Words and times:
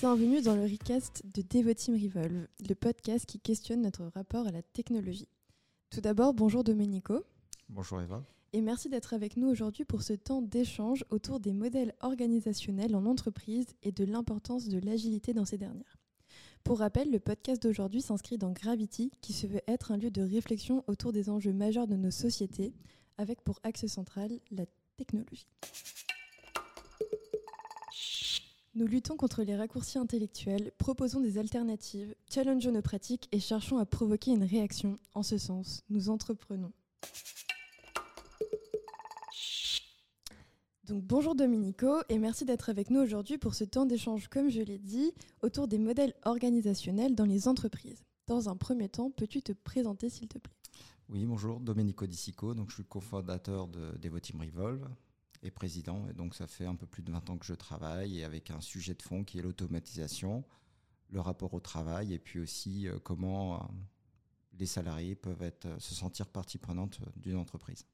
Bienvenue 0.00 0.40
dans 0.42 0.54
le 0.54 0.62
recast 0.62 1.24
de 1.34 1.42
Devoteam 1.42 1.96
Revolve, 1.96 2.46
le 2.68 2.74
podcast 2.76 3.26
qui 3.26 3.40
questionne 3.40 3.82
notre 3.82 4.04
rapport 4.04 4.46
à 4.46 4.52
la 4.52 4.62
technologie. 4.62 5.26
Tout 5.90 6.00
d'abord, 6.00 6.34
bonjour 6.34 6.62
Domenico. 6.62 7.24
Bonjour 7.68 8.00
Eva. 8.00 8.22
Et 8.52 8.60
merci 8.60 8.88
d'être 8.88 9.12
avec 9.12 9.36
nous 9.36 9.48
aujourd'hui 9.48 9.84
pour 9.84 10.02
ce 10.02 10.12
temps 10.12 10.40
d'échange 10.40 11.04
autour 11.10 11.40
des 11.40 11.52
modèles 11.52 11.96
organisationnels 12.00 12.94
en 12.94 13.06
entreprise 13.06 13.66
et 13.82 13.90
de 13.90 14.04
l'importance 14.04 14.68
de 14.68 14.78
l'agilité 14.78 15.34
dans 15.34 15.44
ces 15.44 15.58
dernières. 15.58 15.96
Pour 16.62 16.78
rappel, 16.78 17.10
le 17.10 17.18
podcast 17.18 17.60
d'aujourd'hui 17.60 18.00
s'inscrit 18.00 18.38
dans 18.38 18.52
Gravity, 18.52 19.10
qui 19.20 19.32
se 19.32 19.48
veut 19.48 19.62
être 19.66 19.90
un 19.90 19.96
lieu 19.96 20.12
de 20.12 20.22
réflexion 20.22 20.84
autour 20.86 21.12
des 21.12 21.28
enjeux 21.28 21.52
majeurs 21.52 21.88
de 21.88 21.96
nos 21.96 22.12
sociétés, 22.12 22.72
avec 23.16 23.42
pour 23.42 23.58
axe 23.64 23.86
central 23.86 24.30
la 24.52 24.64
technologie. 24.96 25.48
Nous 28.78 28.86
luttons 28.86 29.16
contre 29.16 29.42
les 29.42 29.56
raccourcis 29.56 29.98
intellectuels, 29.98 30.70
proposons 30.78 31.18
des 31.18 31.36
alternatives, 31.36 32.14
challengeons 32.32 32.70
nos 32.70 32.80
pratiques 32.80 33.28
et 33.32 33.40
cherchons 33.40 33.78
à 33.78 33.84
provoquer 33.84 34.30
une 34.30 34.44
réaction. 34.44 35.00
En 35.14 35.24
ce 35.24 35.36
sens, 35.36 35.82
nous 35.90 36.10
entreprenons. 36.10 36.70
Donc 40.84 41.02
bonjour 41.02 41.34
Dominico 41.34 41.88
et 42.08 42.20
merci 42.20 42.44
d'être 42.44 42.70
avec 42.70 42.90
nous 42.90 43.00
aujourd'hui 43.00 43.36
pour 43.36 43.56
ce 43.56 43.64
temps 43.64 43.84
d'échange, 43.84 44.28
comme 44.28 44.48
je 44.48 44.60
l'ai 44.60 44.78
dit, 44.78 45.12
autour 45.42 45.66
des 45.66 45.78
modèles 45.78 46.14
organisationnels 46.24 47.16
dans 47.16 47.26
les 47.26 47.48
entreprises. 47.48 48.04
Dans 48.28 48.48
un 48.48 48.54
premier 48.54 48.88
temps, 48.88 49.10
peux-tu 49.10 49.42
te 49.42 49.50
présenter 49.50 50.08
s'il 50.08 50.28
te 50.28 50.38
plaît? 50.38 50.54
Oui, 51.08 51.26
bonjour, 51.26 51.58
Domenico 51.58 52.06
Disico, 52.06 52.54
donc 52.54 52.70
je 52.70 52.76
suis 52.76 52.84
cofondateur 52.84 53.66
de 53.66 53.98
Devoteam 53.98 54.40
Revolve 54.40 54.88
et 55.42 55.50
président, 55.50 56.06
et 56.08 56.14
donc 56.14 56.34
ça 56.34 56.46
fait 56.46 56.66
un 56.66 56.74
peu 56.74 56.86
plus 56.86 57.02
de 57.02 57.12
20 57.12 57.30
ans 57.30 57.38
que 57.38 57.46
je 57.46 57.54
travaille, 57.54 58.18
et 58.18 58.24
avec 58.24 58.50
un 58.50 58.60
sujet 58.60 58.94
de 58.94 59.02
fond 59.02 59.24
qui 59.24 59.38
est 59.38 59.42
l'automatisation, 59.42 60.44
le 61.10 61.20
rapport 61.20 61.54
au 61.54 61.60
travail, 61.60 62.12
et 62.12 62.18
puis 62.18 62.40
aussi 62.40 62.88
euh, 62.88 62.98
comment 63.02 63.54
euh, 63.54 63.58
les 64.58 64.66
salariés 64.66 65.14
peuvent 65.14 65.50
euh, 65.64 65.78
se 65.78 65.94
sentir 65.94 66.26
partie 66.26 66.58
prenante 66.58 67.00
d'une 67.16 67.36
entreprise. 67.36 67.86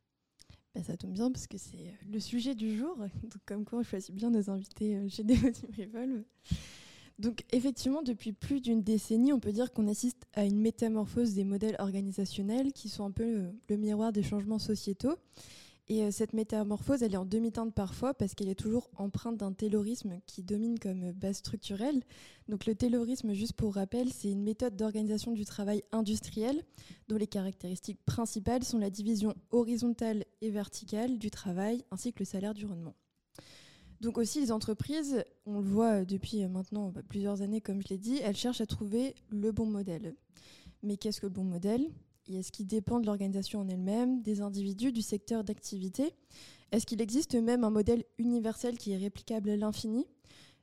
Bah, 0.75 0.83
ça 0.83 0.97
tombe 0.97 1.13
bien 1.13 1.31
parce 1.31 1.47
que 1.47 1.59
c'est 1.59 1.95
le 2.11 2.19
sujet 2.19 2.55
du 2.55 2.77
jour. 2.77 2.97
Donc, 3.23 3.39
comme 3.47 3.65
quoi, 3.65 3.81
on 3.81 3.83
choisit 3.83 4.15
bien 4.15 4.31
nos 4.31 4.51
invités 4.51 5.09
chez 5.09 5.23
Devoteam 5.25 5.71
Revolve. 5.79 6.25
Donc, 7.21 7.45
effectivement, 7.53 8.03
depuis 8.03 8.33
plus 8.33 8.61
d'une 8.61 8.83
décennie, 8.83 9.33
on 9.33 9.39
peut 9.39 9.53
dire 9.53 9.73
qu'on 9.73 9.87
assiste 9.87 10.25
à 10.33 10.45
une 10.45 10.59
métamorphose 10.59 11.35
des 11.35 11.45
modèles 11.45 11.77
organisationnels 11.79 12.73
qui 12.73 12.89
sont 12.89 13.05
un 13.05 13.13
peu 13.13 13.53
le 13.69 13.77
miroir 13.77 14.13
des 14.13 14.25
changements 14.25 14.59
sociétaux. 14.59 15.17
Et 15.89 16.03
euh, 16.03 16.11
cette 16.11 16.33
métamorphose, 16.33 17.03
elle 17.03 17.13
est 17.13 17.19
en 17.19 17.27
demi-teinte 17.27 17.75
parfois 17.75 18.15
parce 18.15 18.35
qu'elle 18.35 18.49
est 18.49 18.55
toujours 18.55 18.91
empreinte 18.97 19.37
d'un 19.37 19.53
taylorisme 19.53 20.19
qui 20.27 20.43
domine 20.43 20.79
comme 20.79 21.13
base 21.13 21.37
structurelle. 21.37 22.03
Donc 22.49 22.65
le 22.65 22.75
taylorisme, 22.75 23.35
juste 23.35 23.53
pour 23.53 23.75
rappel, 23.75 24.11
c'est 24.11 24.31
une 24.31 24.43
méthode 24.43 24.77
d'organisation 24.77 25.33
du 25.33 25.45
travail 25.45 25.83
industriel 25.93 26.63
dont 27.09 27.17
les 27.17 27.27
caractéristiques 27.27 28.03
principales 28.07 28.65
sont 28.65 28.79
la 28.79 28.91
division 28.91 29.35
horizontale 29.51 30.25
et 30.41 30.51
verticale 30.51 31.19
du 31.19 31.31
travail 31.31 31.85
ainsi 31.91 32.13
que 32.13 32.21
le 32.21 32.25
salaire 32.25 32.55
du 32.55 32.65
rendement. 32.65 32.95
Donc 34.01 34.19
aussi 34.19 34.41
les 34.41 34.53
entreprises, 34.53 35.23
on 35.47 35.61
le 35.61 35.69
voit 35.69 36.05
depuis 36.05 36.47
maintenant 36.47 36.91
bah, 36.91 37.03
plusieurs 37.07 37.43
années 37.43 37.61
comme 37.61 37.83
je 37.83 37.89
l'ai 37.89 37.99
dit, 37.99 38.21
elles 38.23 38.37
cherchent 38.37 38.61
à 38.61 38.67
trouver 38.67 39.15
le 39.29 39.53
bon 39.53 39.67
modèle. 39.67 40.15
Mais 40.83 40.97
qu'est-ce 40.97 41.21
que 41.21 41.27
le 41.27 41.33
bon 41.33 41.45
modèle? 41.45 41.91
Et 42.29 42.39
est-ce 42.39 42.53
qu'il 42.53 42.67
dépend 42.67 43.01
de 43.01 43.07
l'organisation 43.07 43.61
en 43.61 43.69
elle-même, 43.69 44.23
des 44.23 44.41
individus, 44.41 44.93
du 44.93 45.03
secteur 45.03 45.45
d'activité. 45.45 46.15
Est-ce 46.73 46.87
qu'il 46.87 47.01
existe 47.01 47.35
même 47.35 47.65
un 47.65 47.71
modèle 47.71 48.05
universel 48.19 48.79
qui 48.79 48.93
est 48.93 48.97
réplicable 48.97 49.51
à 49.51 49.57
l'infini? 49.57 50.07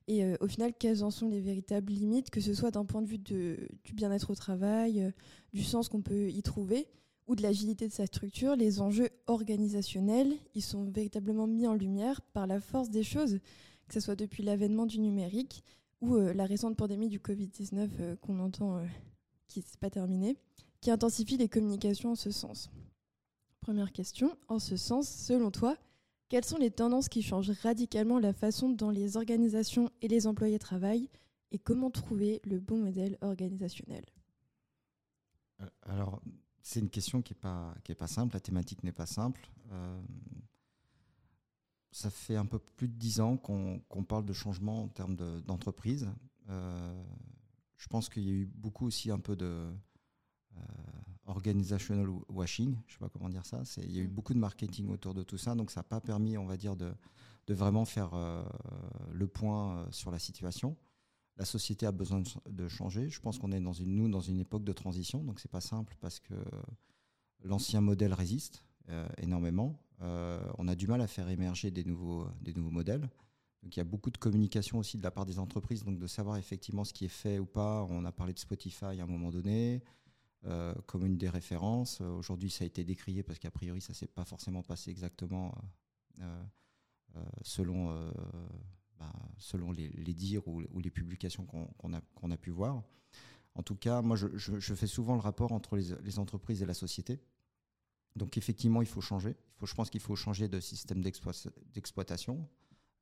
Et 0.08 0.24
euh, 0.24 0.36
au 0.42 0.48
final, 0.48 0.74
quelles 0.78 1.04
en 1.04 1.12
sont 1.12 1.30
les 1.30 1.40
véritables 1.40 1.94
limites, 1.94 2.32
que 2.32 2.42
ce 2.42 2.54
soit 2.54 2.72
d'un 2.72 2.86
point 2.86 3.02
de 3.02 3.08
vue 3.08 3.20
du 3.20 3.94
bien-être 3.94 4.32
au 4.32 4.36
travail, 4.36 5.02
euh, 5.02 5.12
du 5.54 5.64
sens 5.64 5.88
qu'on 5.88 6.02
peut 6.02 6.30
y 6.30 6.42
trouver, 6.42 6.88
ou 7.28 7.36
de 7.36 7.44
l'agilité 7.44 7.88
de 7.88 7.94
sa 7.94 8.08
structure? 8.08 8.56
Les 8.56 8.82
enjeux 8.82 9.10
organisationnels, 9.28 10.34
ils 10.56 10.64
sont 10.64 10.86
véritablement 10.86 11.48
mis 11.48 11.68
en 11.68 11.76
lumière 11.76 12.22
par 12.34 12.48
la 12.48 12.60
force 12.60 12.90
des 12.90 13.04
choses, 13.04 13.40
que 13.88 13.94
ce 13.94 14.00
soit 14.00 14.16
depuis 14.16 14.42
l'avènement 14.42 14.88
du 14.88 15.00
numérique 15.00 15.64
ou 16.02 16.16
euh, 16.16 16.34
la 16.34 16.46
récente 16.46 16.76
pandémie 16.76 17.10
du 17.10 17.20
Covid-19 17.20 18.18
qu'on 18.18 18.40
entend 18.40 18.82
qui 19.48 19.60
n'est 19.60 19.66
pas 19.80 19.90
terminée 19.90 20.36
qui 20.82 20.92
intensifie 20.92 21.38
les 21.38 21.48
communications 21.48 22.12
en 22.12 22.16
ce 22.16 22.32
sens. 22.32 22.70
Première 23.62 23.92
question, 23.92 24.36
en 24.48 24.58
ce 24.58 24.76
sens, 24.76 25.08
selon 25.08 25.52
toi, 25.52 25.78
quelles 26.28 26.46
sont 26.46 26.58
les 26.58 26.72
tendances 26.72 27.10
qui 27.10 27.22
changent 27.22 27.52
radicalement 27.62 28.18
la 28.18 28.34
façon 28.34 28.70
dont 28.70 28.90
les 28.90 29.18
organisations 29.18 29.92
et 30.02 30.08
les 30.08 30.26
employés 30.26 30.58
travaillent 30.58 31.10
et 31.52 31.60
comment 31.60 31.92
trouver 31.92 32.42
le 32.44 32.60
bon 32.60 32.78
modèle 32.78 33.18
organisationnel? 33.22 34.06
Euh, 35.62 35.68
Alors, 35.84 36.22
c'est 36.64 36.80
une 36.80 36.90
question 36.90 37.22
qui 37.22 37.34
n'est 37.34 37.40
pas, 37.40 37.76
est 37.88 37.96
pas 37.96 38.08
simple, 38.08 38.34
la 38.34 38.40
thématique 38.40 38.84
n'est 38.84 38.92
pas 38.92 39.06
simple. 39.06 39.48
Euh, 39.72 40.02
ça 41.92 42.10
fait 42.10 42.38
un 42.38 42.46
peu 42.46 42.58
plus 42.58 42.88
de 42.88 42.94
dix 42.94 43.20
ans 43.20 43.38
qu'on 43.38 44.04
parle 44.08 44.26
de 44.26 44.34
changement 44.34 44.84
en 44.84 44.88
termes 44.88 45.16
d'entreprise. 45.42 46.10
euh, 46.50 47.04
je 47.78 47.88
pense 47.88 48.10
qu'il 48.10 48.24
y 48.24 48.30
a 48.30 48.34
eu 48.34 48.46
beaucoup 48.46 48.86
aussi 48.86 49.10
un 49.10 49.18
peu 49.18 49.36
de, 49.36 49.68
organizational 51.26 52.08
washing, 52.30 52.76
je 52.88 52.94
sais 52.94 53.00
pas 53.00 53.10
comment 53.10 53.30
dire 53.30 53.46
ça. 53.46 53.64
Il 53.78 53.92
y 53.92 54.00
a 54.00 54.02
eu 54.02 54.08
mm. 54.08 54.12
beaucoup 54.12 54.34
de 54.34 54.40
marketing 54.40 54.90
autour 54.90 55.14
de 55.14 55.24
tout 55.24 55.38
ça, 55.38 55.56
donc 55.56 55.72
ça 55.72 55.80
n'a 55.80 55.84
pas 55.84 56.02
permis, 56.02 56.38
on 56.38 56.46
va 56.46 56.58
dire, 56.58 56.76
de, 56.76 56.94
de 57.48 57.54
vraiment 57.54 57.86
faire 57.86 58.14
euh, 58.14 58.44
le 59.12 59.28
point 59.28 59.78
euh, 59.78 59.86
sur 59.92 60.12
la 60.12 60.20
situation. 60.20 60.78
La 61.38 61.46
société 61.46 61.86
a 61.86 61.92
besoin 61.92 62.22
de, 62.50 62.68
changer. 62.68 63.10
Je 63.10 63.20
pense 63.20 63.40
qu'on 63.40 63.52
est 63.52 63.60
dans 63.60 63.74
une, 63.74 63.96
nous 63.96 64.10
dans 64.10 64.22
une 64.22 64.40
époque 64.40 64.64
de 64.64 64.74
transition, 64.74 65.24
donc 65.24 65.40
c'est 65.40 65.50
pas 65.50 65.62
simple 65.62 65.96
parce 66.00 66.20
que 66.20 66.36
l'ancien 67.44 67.82
modèle 67.82 68.14
résiste 68.14 68.64
énormément. 69.18 69.80
on 70.02 70.68
a 70.68 70.76
du 70.76 70.86
mal 70.88 71.02
à 71.02 71.08
faire 71.08 71.30
émerger 71.30 71.72
des 71.72 71.86
nouveaux, 71.86 72.28
des 72.42 72.54
nouveaux 72.54 72.70
modèles. 72.70 73.10
Donc 73.64 73.76
il 73.76 73.80
y 73.80 73.82
a 73.82 73.86
beaucoup 73.86 74.12
de 74.12 74.18
communication 74.18 74.78
aussi 74.78 74.98
de 74.98 75.04
la 75.04 75.10
part 75.10 75.26
des 75.26 75.40
entreprises, 75.40 75.84
donc 75.84 75.98
de 75.98 76.08
savoir 76.08 76.38
effectivement 76.38 76.84
ce 76.84 76.94
qui 76.94 77.06
est 77.06 77.16
fait 77.24 77.40
ou 77.40 77.46
pas. 77.46 77.88
On 77.90 78.04
a 78.06 78.12
parlé 78.12 78.34
de 78.34 78.40
Spotify 78.40 79.00
à 79.00 79.04
un 79.04 79.08
moment 79.08 79.32
donné. 79.32 79.82
Euh, 80.46 80.74
comme 80.88 81.06
une 81.06 81.18
des 81.18 81.30
références. 81.30 82.02
Euh, 82.02 82.10
aujourd'hui, 82.10 82.50
ça 82.50 82.64
a 82.64 82.68
été 82.68 82.84
décrié 82.84 83.22
parce 83.22 83.38
qu'a 83.38 83.52
priori, 83.52 83.80
ça 83.80 83.94
s'est 83.94 84.08
pas 84.08 84.26
forcément 84.26 84.64
passé 84.64 84.90
exactement 84.90 85.54
euh, 86.20 86.44
selon, 87.44 88.12
bah, 88.98 89.14
selon 89.38 89.72
les, 89.72 90.14
dires 90.16 90.48
ou, 90.48 90.80
les 90.80 90.90
publications 90.90 91.46
qu'on 91.46 91.94
a, 91.94 92.02
qu'on 92.16 92.32
a 92.32 92.38
pu 92.38 92.50
voir. 92.50 92.82
En 93.54 93.62
tout 93.62 93.76
cas, 93.76 94.02
moi, 94.02 94.16
je, 94.16 94.74
fais 94.74 94.88
souvent 94.88 95.14
le 95.14 95.20
rapport 95.20 95.52
entre 95.52 95.76
les, 95.76 95.94
les, 96.02 96.18
entreprises 96.18 96.64
et 96.64 96.66
la 96.66 96.74
société. 96.74 97.22
Donc, 98.16 98.36
effectivement, 98.36 98.82
il 98.82 98.88
faut 98.88 99.02
changer. 99.02 99.36
Il 99.38 99.60
faut, 99.60 99.68
je 99.68 99.76
pense 99.76 99.92
qu'il 99.92 100.02
faut 100.02 100.16
changer 100.16 100.48
de 100.48 100.60
système 100.60 101.02
d'exploitation 101.04 102.50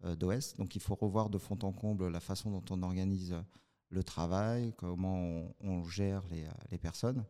d'OS. 0.04 0.56
Donc, 0.58 0.76
il 0.76 0.82
faut 0.82 0.96
revoir 0.96 1.30
de 1.30 1.38
fond 1.38 1.58
en 1.62 1.72
comble 1.72 2.10
la 2.10 2.20
façon 2.20 2.52
dont 2.52 2.66
on 2.70 2.84
organise 2.84 3.34
le 3.90 4.04
travail, 4.04 4.74
comment 4.78 5.52
on, 5.62 5.84
gère 5.84 6.24
les, 6.30 6.44
euh, 6.44 6.52
les, 6.72 6.78
personnes. 6.78 7.26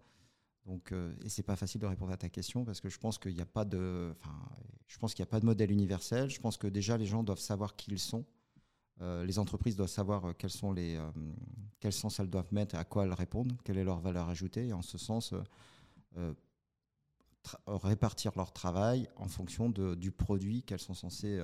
Donc, 0.66 0.92
euh, 0.92 1.16
et 1.24 1.30
c'est 1.30 1.44
pas 1.44 1.56
facile 1.56 1.82
de 1.82 1.86
répondre 1.86 2.12
à 2.12 2.18
ta 2.18 2.30
question 2.30 2.66
parce 2.66 2.82
que 2.82 2.90
je 2.90 3.00
pense 3.00 3.18
qu'il 3.18 3.34
n'y 3.34 3.42
a 3.42 3.46
pas 3.46 3.66
de, 3.66 4.14
a 5.20 5.26
pas 5.26 5.40
de 5.40 5.46
modèle 5.46 5.72
universel. 5.72 6.30
Je 6.30 6.40
pense 6.40 6.58
que 6.58 6.68
déjà 6.68 6.98
les 6.98 7.06
gens 7.06 7.24
doivent 7.24 7.40
savoir 7.40 7.76
qui 7.76 7.92
ils 7.92 8.00
sont. 8.00 8.26
Euh, 9.02 9.24
les 9.24 9.40
entreprises 9.40 9.78
doivent 9.78 9.90
savoir 9.90 10.36
quels 10.38 10.50
sont 10.50 10.74
les, 10.74 11.00
quel 11.80 11.94
sens 11.94 12.20
elles 12.20 12.30
doivent 12.30 12.54
mettre, 12.54 12.76
à 12.76 12.84
quoi 12.84 13.06
elles 13.06 13.14
répondent, 13.14 13.54
quelle 13.64 13.78
est 13.78 13.86
leur 13.86 14.00
valeur 14.00 14.28
ajoutée. 14.28 14.68
Et 14.68 14.74
en 14.74 14.82
ce 14.82 14.98
sens, 14.98 15.34
répartir 17.66 18.34
leur 18.36 18.52
travail 18.52 19.08
en 19.16 19.30
fonction 19.30 19.70
de, 19.70 19.96
du 19.96 20.12
produit 20.12 20.64
qu'elles 20.64 20.82
sont 20.82 20.94
censées 20.94 21.42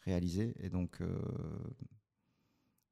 réaliser. 0.00 0.54
Et 0.60 0.70
donc, 0.70 1.02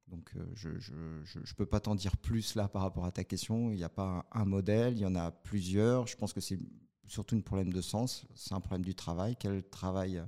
donc 0.07 0.31
euh, 0.35 0.45
je 0.55 0.69
ne 0.69 1.53
peux 1.55 1.65
pas 1.65 1.79
t'en 1.79 1.95
dire 1.95 2.15
plus 2.17 2.55
là 2.55 2.67
par 2.67 2.81
rapport 2.81 3.05
à 3.05 3.11
ta 3.11 3.23
question. 3.23 3.71
Il 3.71 3.77
n'y 3.77 3.83
a 3.83 3.89
pas 3.89 4.25
un, 4.31 4.45
modèle, 4.45 4.93
il 4.93 4.99
y 4.99 5.05
en 5.05 5.15
a 5.15 5.31
plusieurs. 5.31 6.07
Je 6.07 6.15
pense 6.15 6.33
que 6.33 6.39
c'est 6.39 6.59
surtout 7.07 7.35
un 7.35 7.41
problème 7.41 7.73
de 7.73 7.81
sens. 7.81 8.25
C'est 8.35 8.53
un 8.53 8.61
problème 8.61 8.85
du 8.85 8.95
travail. 8.95 9.35
Quel 9.37 9.63
travail 9.63 10.23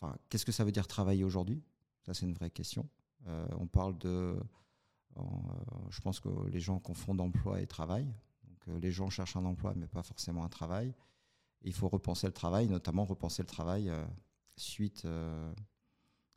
Enfin, 0.00 0.16
qu'est-ce 0.28 0.46
que 0.46 0.52
ça 0.52 0.64
veut 0.64 0.70
dire 0.70 0.86
travailler 0.86 1.24
aujourd'hui? 1.24 1.60
Ça, 2.06 2.14
c'est 2.14 2.24
une 2.24 2.34
vraie 2.34 2.50
question. 2.50 2.88
Euh, 3.26 3.48
on 3.58 3.66
parle 3.66 3.98
de. 3.98 4.38
Euh, 5.16 5.22
je 5.90 6.00
pense 6.00 6.20
que 6.20 6.28
les 6.48 6.60
gens 6.60 6.78
confondent 6.78 7.20
emploi 7.20 7.60
et 7.60 7.66
travail. 7.66 8.06
Donc, 8.44 8.80
les 8.80 8.92
gens 8.92 9.10
cherchent 9.10 9.36
un 9.36 9.44
emploi, 9.44 9.74
mais 9.74 9.88
pas 9.88 10.04
forcément 10.04 10.44
un 10.44 10.48
travail. 10.48 10.94
il 11.62 11.72
faut 11.72 11.88
repenser 11.88 12.28
le 12.28 12.32
travail, 12.32 12.68
notamment 12.68 13.04
repenser 13.04 13.42
le 13.42 13.48
travail 13.48 13.90
suite. 14.56 15.06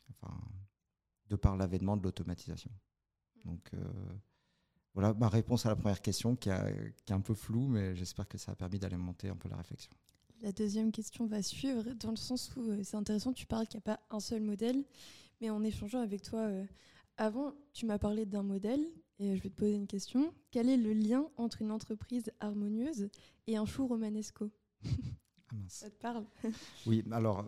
enfin, 0.10 0.36
de 1.32 1.38
par 1.38 1.56
l'avènement 1.56 1.96
de 1.98 2.04
l'automatisation. 2.04 2.70
Donc 3.46 3.72
euh, 3.74 3.80
voilà 4.94 5.14
ma 5.14 5.30
réponse 5.30 5.66
à 5.66 5.70
la 5.70 5.76
première 5.76 6.02
question 6.02 6.36
qui, 6.36 6.50
est 6.50 7.12
un 7.12 7.22
peu 7.22 7.34
floue, 7.34 7.68
mais 7.68 7.96
j'espère 7.96 8.28
que 8.28 8.38
ça 8.38 8.52
a 8.52 8.56
permis 8.56 8.80
d'alimenter 8.80 9.30
un 9.30 9.36
peu 9.36 9.50
la 9.50 9.56
réflexion. 9.56 9.92
La 10.42 10.52
deuxième 10.52 10.92
question 10.92 11.28
va 11.28 11.42
suivre, 11.42 11.84
dans 11.94 12.12
le 12.12 12.18
sens 12.18 12.54
où 12.56 12.62
euh, 12.62 12.82
c'est 12.84 12.98
intéressant, 12.98 13.32
tu 13.32 13.46
parles 13.46 13.68
qu'il 13.68 13.78
n'y 13.78 13.84
a 13.92 13.96
pas 13.96 14.02
un 14.10 14.20
seul 14.20 14.42
modèle, 14.42 14.84
mais 15.40 15.50
en 15.50 15.64
échangeant 15.64 16.02
avec 16.02 16.22
toi 16.24 16.40
euh, 16.40 16.66
avant, 17.18 17.54
tu 17.74 17.86
m'as 17.86 18.00
parlé 18.00 18.26
d'un 18.26 18.44
modèle 18.44 18.86
et 19.20 19.38
je 19.38 19.42
vais 19.42 19.50
te 19.50 19.56
poser 19.56 19.76
une 19.76 19.88
question. 19.88 20.34
Quel 20.50 20.68
est 20.68 20.78
le 20.78 20.94
lien 20.94 21.30
entre 21.38 21.62
une 21.62 21.72
entreprise 21.72 22.32
harmonieuse 22.40 23.10
et 23.48 23.56
un 23.56 23.66
chou 23.66 23.88
romanesco? 23.88 24.50
Ah 24.84 25.56
mince. 25.56 25.74
Ça 25.74 25.90
te 25.90 26.00
parle? 26.02 26.26
Oui, 26.86 27.04
alors 27.12 27.46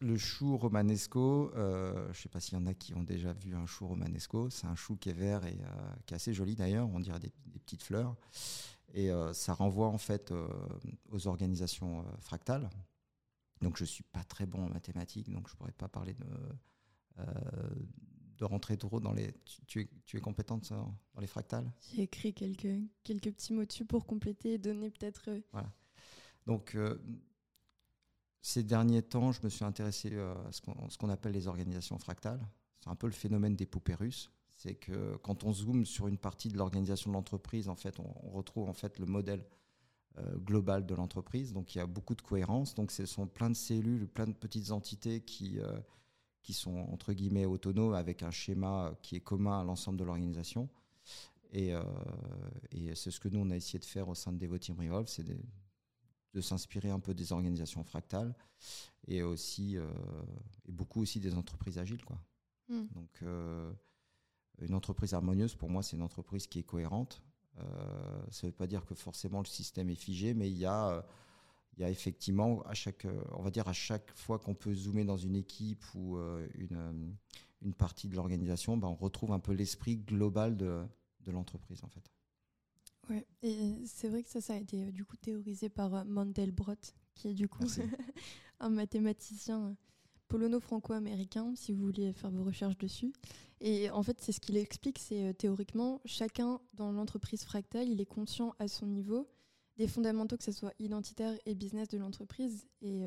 le 0.00 0.16
chou 0.16 0.56
romanesco, 0.56 1.50
euh, 1.54 2.04
je 2.04 2.08
ne 2.08 2.14
sais 2.14 2.28
pas 2.28 2.40
s'il 2.40 2.54
y 2.54 2.60
en 2.60 2.66
a 2.66 2.74
qui 2.74 2.94
ont 2.94 3.02
déjà 3.02 3.32
vu 3.32 3.54
un 3.54 3.66
chou 3.66 3.86
romanesco. 3.86 4.50
C'est 4.50 4.66
un 4.66 4.74
chou 4.74 4.96
qui 4.96 5.10
est 5.10 5.14
vert 5.14 5.44
et 5.44 5.58
euh, 5.60 5.94
qui 6.06 6.14
est 6.14 6.16
assez 6.16 6.32
joli 6.32 6.54
d'ailleurs. 6.54 6.88
On 6.92 7.00
dirait 7.00 7.20
des, 7.20 7.32
petites 7.60 7.82
fleurs. 7.82 8.16
Et 8.94 9.10
euh, 9.10 9.32
ça 9.32 9.52
renvoie 9.52 9.88
en 9.88 9.98
fait 9.98 10.32
aux 11.10 11.26
organisations 11.26 12.04
fractales. 12.20 12.70
Donc 13.60 13.76
je 13.76 13.82
ne 13.82 13.88
suis 13.88 14.04
pas 14.04 14.24
très 14.24 14.46
bon 14.46 14.64
en 14.64 14.68
mathématiques, 14.68 15.30
donc 15.30 15.48
je 15.48 15.54
ne 15.54 15.58
pourrais 15.58 15.72
pas 15.72 15.88
parler 15.88 16.14
de, 16.14 17.24
de 18.38 18.44
rentrer 18.44 18.76
trop 18.76 19.00
dans 19.00 19.12
les. 19.12 19.34
Tu, 19.66 19.80
es, 19.80 19.88
tu 20.06 20.16
es 20.16 20.20
compétente 20.20 20.72
dans 20.72 21.20
les 21.20 21.26
fractales? 21.26 21.70
J'ai 21.92 22.02
écrit 22.02 22.32
quelques, 22.32 22.80
quelques 23.02 23.32
petits 23.32 23.52
mots 23.52 23.64
dessus 23.64 23.84
pour 23.84 24.06
compléter 24.06 24.54
et 24.54 24.58
donner 24.58 24.90
peut-être. 24.90 25.28
Voilà. 25.52 25.70
Donc 26.46 26.76
ces 28.48 28.62
derniers 28.62 29.02
temps, 29.02 29.30
je 29.30 29.40
me 29.44 29.50
suis 29.50 29.66
intéressé 29.66 30.08
euh, 30.14 30.34
à 30.48 30.52
ce 30.52 30.96
qu'on 30.96 31.10
appelle 31.10 31.32
les 31.32 31.48
organisations 31.48 31.98
fractales. 31.98 32.40
C'est 32.80 32.88
un 32.88 32.94
peu 32.94 33.06
le 33.06 33.12
phénomène 33.12 33.54
des 33.54 33.66
poupées 33.66 33.94
russes. 33.94 34.30
C'est 34.56 34.74
que 34.74 35.16
quand 35.18 35.44
on 35.44 35.52
zoome 35.52 35.84
sur 35.84 36.08
une 36.08 36.16
partie 36.16 36.48
de 36.48 36.56
l'organisation 36.56 37.10
de 37.10 37.14
l'entreprise, 37.14 37.68
en 37.68 37.74
fait, 37.74 38.00
on, 38.00 38.30
retrouve 38.30 38.70
en 38.70 38.72
fait 38.72 38.98
le 38.98 39.04
modèle 39.04 39.44
euh, 40.16 40.38
global 40.38 40.86
de 40.86 40.94
l'entreprise. 40.94 41.52
Donc 41.52 41.74
il 41.74 41.78
y 41.78 41.80
a 41.82 41.86
beaucoup 41.86 42.14
de 42.14 42.22
cohérence. 42.22 42.74
Donc 42.74 42.90
ce 42.90 43.04
sont 43.04 43.26
plein 43.26 43.50
de 43.50 43.54
cellules, 43.54 44.08
plein 44.08 44.26
de 44.26 44.32
petites 44.32 44.70
entités 44.70 45.20
qui, 45.20 45.60
euh, 45.60 45.78
qui 46.42 46.54
sont 46.54 46.78
entre 46.90 47.12
guillemets 47.12 47.44
autonomes 47.44 47.92
avec 47.92 48.22
un 48.22 48.30
schéma 48.30 48.94
qui 49.02 49.16
est 49.16 49.20
commun 49.20 49.60
à 49.60 49.64
l'ensemble 49.64 49.98
de 49.98 50.04
l'organisation. 50.04 50.70
Et, 51.52 51.72
c'est 52.94 53.10
ce 53.10 53.20
que 53.20 53.28
nous 53.28 53.40
on 53.40 53.50
a 53.50 53.56
essayé 53.56 53.78
de 53.78 53.84
faire 53.84 54.08
au 54.08 54.14
sein 54.14 54.32
de 54.32 54.38
Devoteam 54.38 54.78
Revolve, 54.78 55.08
de 56.34 56.40
s'inspirer 56.40 56.90
un 56.90 57.00
peu 57.00 57.14
des 57.14 57.32
organisations 57.32 57.84
fractales 57.84 58.34
et 59.06 59.22
aussi 59.22 59.76
euh, 59.76 59.88
et 60.66 60.72
beaucoup 60.72 61.00
aussi 61.00 61.20
des 61.20 61.34
entreprises 61.34 61.78
agiles 61.78 62.04
quoi. 62.04 62.20
Hmm. 62.68 62.86
Donc 62.94 63.10
euh, 63.22 63.72
une 64.60 64.74
entreprise 64.74 65.14
harmonieuse 65.14 65.54
pour 65.54 65.70
moi 65.70 65.82
c'est 65.82 65.96
une 65.96 66.02
entreprise 66.02 66.46
qui 66.46 66.58
est 66.58 66.64
cohérente. 66.64 67.22
Euh, 67.58 68.22
ça 68.30 68.46
ne 68.46 68.52
veut 68.52 68.56
pas 68.56 68.66
dire 68.66 68.84
que 68.84 68.94
forcément 68.94 69.40
le 69.40 69.46
système 69.46 69.90
est 69.90 69.96
figé, 69.96 70.34
mais 70.34 70.50
il 70.50 70.58
y 70.58 70.66
a 70.66 71.04
il 71.76 71.82
y 71.82 71.84
a 71.84 71.90
effectivement 71.90 72.62
à 72.62 72.74
chaque 72.74 73.06
on 73.32 73.42
va 73.42 73.50
dire 73.50 73.68
à 73.68 73.72
chaque 73.72 74.14
fois 74.16 74.38
qu'on 74.38 74.54
peut 74.54 74.74
zoomer 74.74 75.04
dans 75.04 75.16
une 75.16 75.36
équipe 75.36 75.84
ou 75.94 76.18
une, 76.54 77.16
une 77.62 77.74
partie 77.74 78.08
de 78.08 78.16
l'organisation, 78.16 78.76
ben, 78.76 78.88
on 78.88 78.94
retrouve 78.94 79.32
un 79.32 79.38
peu 79.38 79.52
l'esprit 79.52 79.96
global 79.96 80.56
de, 80.56 80.84
de 81.20 81.30
l'entreprise 81.30 81.82
en 81.84 81.88
fait. 81.88 82.10
Ouais, 83.08 83.26
et 83.42 83.74
c'est 83.86 84.08
vrai 84.08 84.22
que 84.22 84.28
ça, 84.28 84.40
ça 84.40 84.54
a 84.54 84.56
été 84.56 84.84
euh, 84.84 84.90
du 84.90 85.04
coup 85.04 85.16
théorisé 85.16 85.70
par 85.70 85.94
euh, 85.94 86.04
Mandelbrot, 86.04 86.74
qui 87.14 87.28
est 87.28 87.34
du 87.34 87.48
coup 87.48 87.64
un 88.60 88.68
mathématicien 88.68 89.68
euh, 89.68 89.74
polono-franco-américain, 90.28 91.54
si 91.56 91.72
vous 91.72 91.86
voulez 91.86 92.12
faire 92.12 92.30
vos 92.30 92.44
recherches 92.44 92.76
dessus. 92.76 93.12
Et 93.60 93.88
en 93.90 94.02
fait, 94.02 94.20
c'est 94.20 94.32
ce 94.32 94.40
qu'il 94.40 94.58
explique, 94.58 94.98
c'est 94.98 95.34
théoriquement, 95.34 96.00
chacun 96.04 96.60
dans 96.74 96.92
l'entreprise 96.92 97.44
fractale, 97.44 97.88
il 97.88 98.00
est 98.00 98.06
conscient 98.06 98.54
à 98.58 98.68
son 98.68 98.86
niveau 98.86 99.26
des 99.76 99.88
fondamentaux, 99.88 100.36
que 100.36 100.44
ce 100.44 100.52
soit 100.52 100.74
identitaire 100.78 101.34
et 101.46 101.54
business 101.54 101.88
de 101.88 101.98
l'entreprise. 101.98 102.68
Et, 102.82 103.00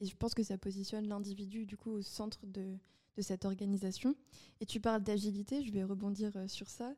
et, 0.00 0.06
je 0.06 0.16
pense 0.16 0.34
que 0.34 0.42
ça 0.42 0.58
positionne 0.58 1.06
l'individu 1.06 1.66
du 1.66 1.76
coup 1.76 1.90
au 1.90 2.02
centre 2.02 2.46
de, 2.46 2.76
de, 3.16 3.22
cette 3.22 3.44
organisation. 3.44 4.16
Et 4.60 4.66
tu 4.66 4.80
parles 4.80 5.02
d'agilité, 5.02 5.62
je 5.62 5.70
vais 5.70 5.84
rebondir 5.84 6.32
sur 6.48 6.68
ça, 6.68 6.94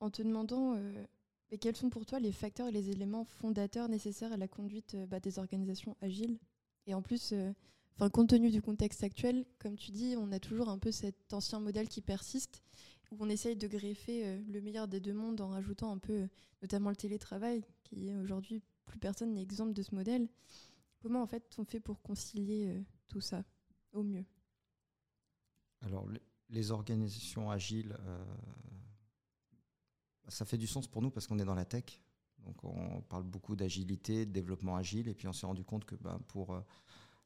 en 0.00 0.08
te 0.08 0.22
demandant 0.22 0.78
et 1.50 1.58
quels 1.58 1.76
sont 1.76 1.90
pour 1.90 2.06
toi 2.06 2.18
les 2.18 2.32
facteurs 2.32 2.68
et 2.68 2.72
les 2.72 2.90
éléments 2.90 3.24
fondateurs 3.24 3.88
nécessaires 3.88 4.32
à 4.32 4.36
la 4.36 4.48
conduite 4.48 4.94
euh, 4.94 5.06
bah, 5.06 5.20
des 5.20 5.38
organisations 5.38 5.96
agiles? 6.00 6.38
Et 6.86 6.94
en 6.94 7.02
plus, 7.02 7.32
euh, 7.32 7.52
compte 8.12 8.28
tenu 8.30 8.50
du 8.50 8.60
contexte 8.60 9.04
actuel, 9.04 9.46
comme 9.58 9.76
tu 9.76 9.90
dis, 9.90 10.14
on 10.18 10.32
a 10.32 10.38
toujours 10.38 10.68
un 10.68 10.78
peu 10.78 10.90
cet 10.90 11.32
ancien 11.32 11.60
modèle 11.60 11.88
qui 11.88 12.00
persiste, 12.00 12.62
où 13.12 13.16
on 13.20 13.28
essaye 13.28 13.56
de 13.56 13.68
greffer 13.68 14.26
euh, 14.26 14.42
le 14.48 14.60
meilleur 14.60 14.88
des 14.88 15.00
deux 15.00 15.14
mondes 15.14 15.40
en 15.40 15.48
rajoutant 15.48 15.92
un 15.92 15.98
peu, 15.98 16.28
notamment 16.62 16.90
le 16.90 16.96
télétravail, 16.96 17.64
qui 17.84 18.14
aujourd'hui, 18.14 18.62
plus 18.86 18.98
personne 18.98 19.32
n'est 19.32 19.42
exempt 19.42 19.72
de 19.72 19.82
ce 19.82 19.94
modèle. 19.94 20.28
Comment 21.00 21.22
en 21.22 21.26
fait 21.26 21.54
on 21.58 21.64
fait 21.64 21.80
pour 21.80 22.00
concilier 22.00 22.82
tout 23.08 23.20
ça 23.20 23.44
au 23.92 24.02
mieux? 24.02 24.24
Alors, 25.82 26.08
les 26.48 26.70
organisations 26.70 27.50
agiles 27.50 27.94
ça 30.28 30.44
fait 30.44 30.58
du 30.58 30.66
sens 30.66 30.86
pour 30.86 31.02
nous 31.02 31.10
parce 31.10 31.26
qu'on 31.26 31.38
est 31.38 31.44
dans 31.44 31.54
la 31.54 31.64
tech. 31.64 32.00
Donc 32.44 32.62
on 32.64 33.00
parle 33.02 33.24
beaucoup 33.24 33.56
d'agilité, 33.56 34.26
de 34.26 34.32
développement 34.32 34.76
agile, 34.76 35.08
et 35.08 35.14
puis 35.14 35.28
on 35.28 35.32
s'est 35.32 35.46
rendu 35.46 35.64
compte 35.64 35.84
que 35.84 35.94
ben, 35.96 36.18
pour 36.28 36.52
euh, 36.52 36.60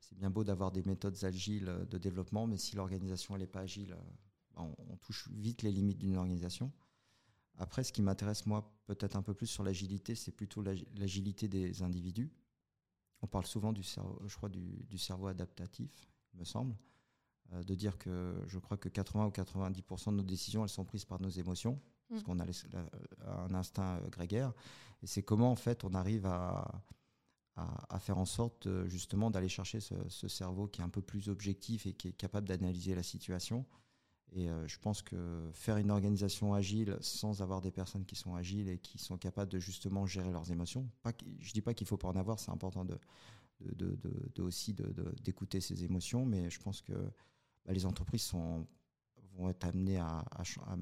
c'est 0.00 0.16
bien 0.16 0.30
beau 0.30 0.44
d'avoir 0.44 0.70
des 0.70 0.82
méthodes 0.82 1.22
agiles 1.24 1.70
de 1.90 1.98
développement, 1.98 2.46
mais 2.46 2.56
si 2.56 2.76
l'organisation 2.76 3.36
n'est 3.36 3.46
pas 3.46 3.60
agile, 3.60 3.92
euh, 3.92 4.10
ben, 4.54 4.74
on, 4.90 4.96
touche 4.96 5.28
vite 5.30 5.62
les 5.62 5.72
limites 5.72 5.98
d'une 5.98 6.16
organisation. 6.16 6.72
Après, 7.56 7.82
ce 7.82 7.92
qui 7.92 8.02
m'intéresse 8.02 8.46
moi 8.46 8.72
peut-être 8.86 9.16
un 9.16 9.22
peu 9.22 9.34
plus 9.34 9.48
sur 9.48 9.64
l'agilité, 9.64 10.14
c'est 10.14 10.30
plutôt 10.30 10.62
l'agilité 10.62 11.48
des 11.48 11.82
individus. 11.82 12.30
On 13.20 13.26
parle 13.26 13.46
souvent 13.46 13.72
du 13.72 13.82
cerveau, 13.82 14.22
je 14.26 14.36
crois, 14.36 14.48
du, 14.48 14.98
cerveau 14.98 15.26
adaptatif, 15.26 15.90
il 16.34 16.38
me 16.40 16.44
semble, 16.44 16.76
euh, 17.52 17.64
de 17.64 17.74
dire 17.74 17.98
que 17.98 18.40
je 18.46 18.58
crois 18.60 18.76
que 18.76 18.88
80 18.88 19.26
ou 19.26 19.30
90% 19.30 20.12
de 20.12 20.16
nos 20.16 20.22
décisions, 20.22 20.62
elles 20.62 20.68
sont 20.68 20.84
prises 20.84 21.04
par 21.04 21.20
nos 21.20 21.28
émotions 21.28 21.80
parce 22.08 22.22
mm. 22.22 22.24
qu'on 22.24 22.40
a 22.40 22.44
un 23.26 23.54
instinct 23.54 23.98
euh, 23.98 24.08
grégaire. 24.08 24.52
Et 25.02 25.06
c'est 25.06 25.22
comment, 25.22 25.50
en 25.50 25.56
fait, 25.56 25.84
on 25.84 25.94
arrive 25.94 26.26
à, 26.26 26.82
à, 27.56 27.98
faire 27.98 28.18
en 28.18 28.24
sorte, 28.24 28.66
euh, 28.66 28.88
justement, 28.88 29.30
d'aller 29.30 29.48
chercher 29.48 29.80
ce, 29.80 30.28
cerveau 30.28 30.66
qui 30.66 30.80
est 30.80 30.84
un 30.84 30.88
peu 30.88 31.02
plus 31.02 31.28
objectif 31.28 31.86
et 31.86 31.92
qui 31.92 32.08
est 32.08 32.12
capable 32.12 32.48
d'analyser 32.48 32.94
la 32.94 33.02
situation. 33.02 33.64
Et 34.32 34.50
euh, 34.50 34.66
je 34.66 34.78
pense 34.78 35.02
que 35.02 35.50
faire 35.54 35.78
une 35.78 35.90
organisation 35.90 36.52
agile 36.52 36.98
sans 37.00 37.40
avoir 37.40 37.60
des 37.60 37.70
personnes 37.70 38.04
qui 38.04 38.14
sont 38.14 38.34
agiles 38.34 38.68
et 38.68 38.78
qui 38.78 38.98
sont 38.98 39.16
capables 39.16 39.50
de 39.50 39.58
justement 39.58 40.06
gérer 40.06 40.30
leurs 40.30 40.50
émotions, 40.50 40.88
pas, 41.02 41.12
je 41.40 41.48
ne 41.48 41.52
dis 41.52 41.62
pas 41.62 41.72
qu'il 41.72 41.86
ne 41.86 41.88
faut 41.88 41.96
pas 41.96 42.08
en 42.08 42.16
avoir, 42.16 42.38
c'est 42.38 42.50
important 42.50 42.84
de, 42.84 42.98
de, 43.60 43.98
de, 44.34 44.42
aussi 44.42 44.74
d'écouter 45.22 45.60
ses 45.60 45.84
émotions, 45.84 46.26
mais 46.26 46.50
je 46.50 46.60
pense 46.60 46.82
que 46.82 46.92
bah, 47.64 47.72
les 47.72 47.86
entreprises 47.86 48.22
sont 48.22 48.66
vont 49.38 49.48
être 49.48 49.64
amenés 49.64 49.98
à, 49.98 50.24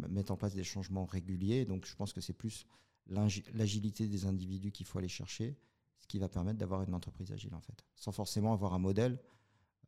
mettre 0.08 0.32
en 0.32 0.36
place 0.36 0.54
des 0.54 0.64
changements 0.64 1.04
réguliers. 1.04 1.64
Donc 1.64 1.86
je 1.86 1.94
pense 1.94 2.12
que 2.12 2.20
c'est 2.20 2.32
plus 2.32 2.66
l'agilité 3.08 4.08
des 4.08 4.26
individus 4.26 4.72
qu'il 4.72 4.86
faut 4.86 4.98
aller 4.98 5.08
chercher, 5.08 5.56
ce 5.98 6.06
qui 6.06 6.18
va 6.18 6.28
permettre 6.28 6.58
d'avoir 6.58 6.82
une 6.82 6.94
entreprise 6.94 7.30
agile 7.32 7.54
en 7.54 7.60
fait, 7.60 7.84
sans 7.94 8.12
forcément 8.12 8.52
avoir 8.52 8.74
un 8.74 8.78
modèle. 8.78 9.20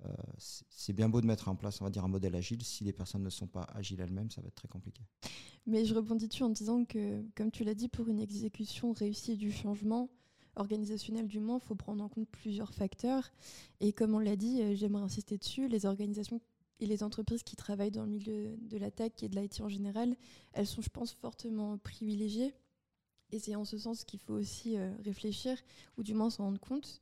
Euh, 0.05 0.13
c'est 0.39 0.93
bien 0.93 1.09
beau 1.09 1.21
de 1.21 1.27
mettre 1.27 1.49
en 1.49 1.57
place, 1.57 1.81
on 1.81 1.85
va 1.85 1.91
dire, 1.91 2.05
un 2.05 2.09
modèle 2.09 2.37
agile. 2.37 2.63
Si 2.63 2.85
les 2.85 2.93
personnes 2.93 3.25
ne 3.25 3.31
sont 3.31 3.49
pas 3.49 3.67
agiles 3.75 4.01
elles-mêmes, 4.01 4.31
ça 4.31 4.41
va 4.41 4.47
être 4.47 4.55
très 4.55 4.69
compliqué. 4.69 5.03
Mais 5.67 5.85
je 5.85 5.93
rebondis 5.93 6.29
dessus 6.29 6.45
en 6.45 6.51
disant 6.51 6.85
que, 6.85 7.25
comme 7.35 7.51
tu 7.51 7.65
l'as 7.65 7.75
dit, 7.75 7.89
pour 7.89 8.09
une 8.09 8.21
exécution 8.21 8.93
réussie 8.93 9.37
du 9.37 9.51
changement 9.51 10.09
organisationnel 10.55 11.27
du 11.27 11.41
moins, 11.41 11.59
il 11.63 11.67
faut 11.67 11.75
prendre 11.75 12.03
en 12.05 12.09
compte 12.09 12.29
plusieurs 12.29 12.73
facteurs. 12.73 13.33
Et 13.81 13.93
comme 13.93 14.15
on 14.15 14.19
l'a 14.19 14.37
dit, 14.37 14.63
euh, 14.63 14.75
j'aimerais 14.77 15.03
insister 15.03 15.37
dessus, 15.37 15.69
les 15.69 15.87
organisations 15.87 16.41
et 16.81 16.87
les 16.87 17.03
entreprises 17.03 17.43
qui 17.43 17.57
travaillent 17.57 17.91
dans 17.91 18.05
le 18.05 18.11
milieu 18.11 18.57
de 18.61 18.77
la 18.77 18.91
tech 18.91 19.13
et 19.23 19.29
de 19.29 19.39
l'IT 19.39 19.61
en 19.61 19.69
général, 19.69 20.17
elles 20.53 20.67
sont, 20.67 20.83
je 20.83 20.91
pense, 20.91 21.13
fortement 21.13 21.79
privilégiées. 21.79 22.55
Et 23.31 23.39
c'est 23.39 23.55
en 23.55 23.65
ce 23.65 23.77
sens 23.77 24.05
qu'il 24.05 24.21
faut 24.21 24.35
aussi 24.35 24.77
euh, 24.77 24.91
réfléchir, 25.05 25.59
ou 25.97 26.03
du 26.03 26.15
moins 26.15 26.31
s'en 26.31 26.45
rendre 26.45 26.61
compte. 26.61 27.01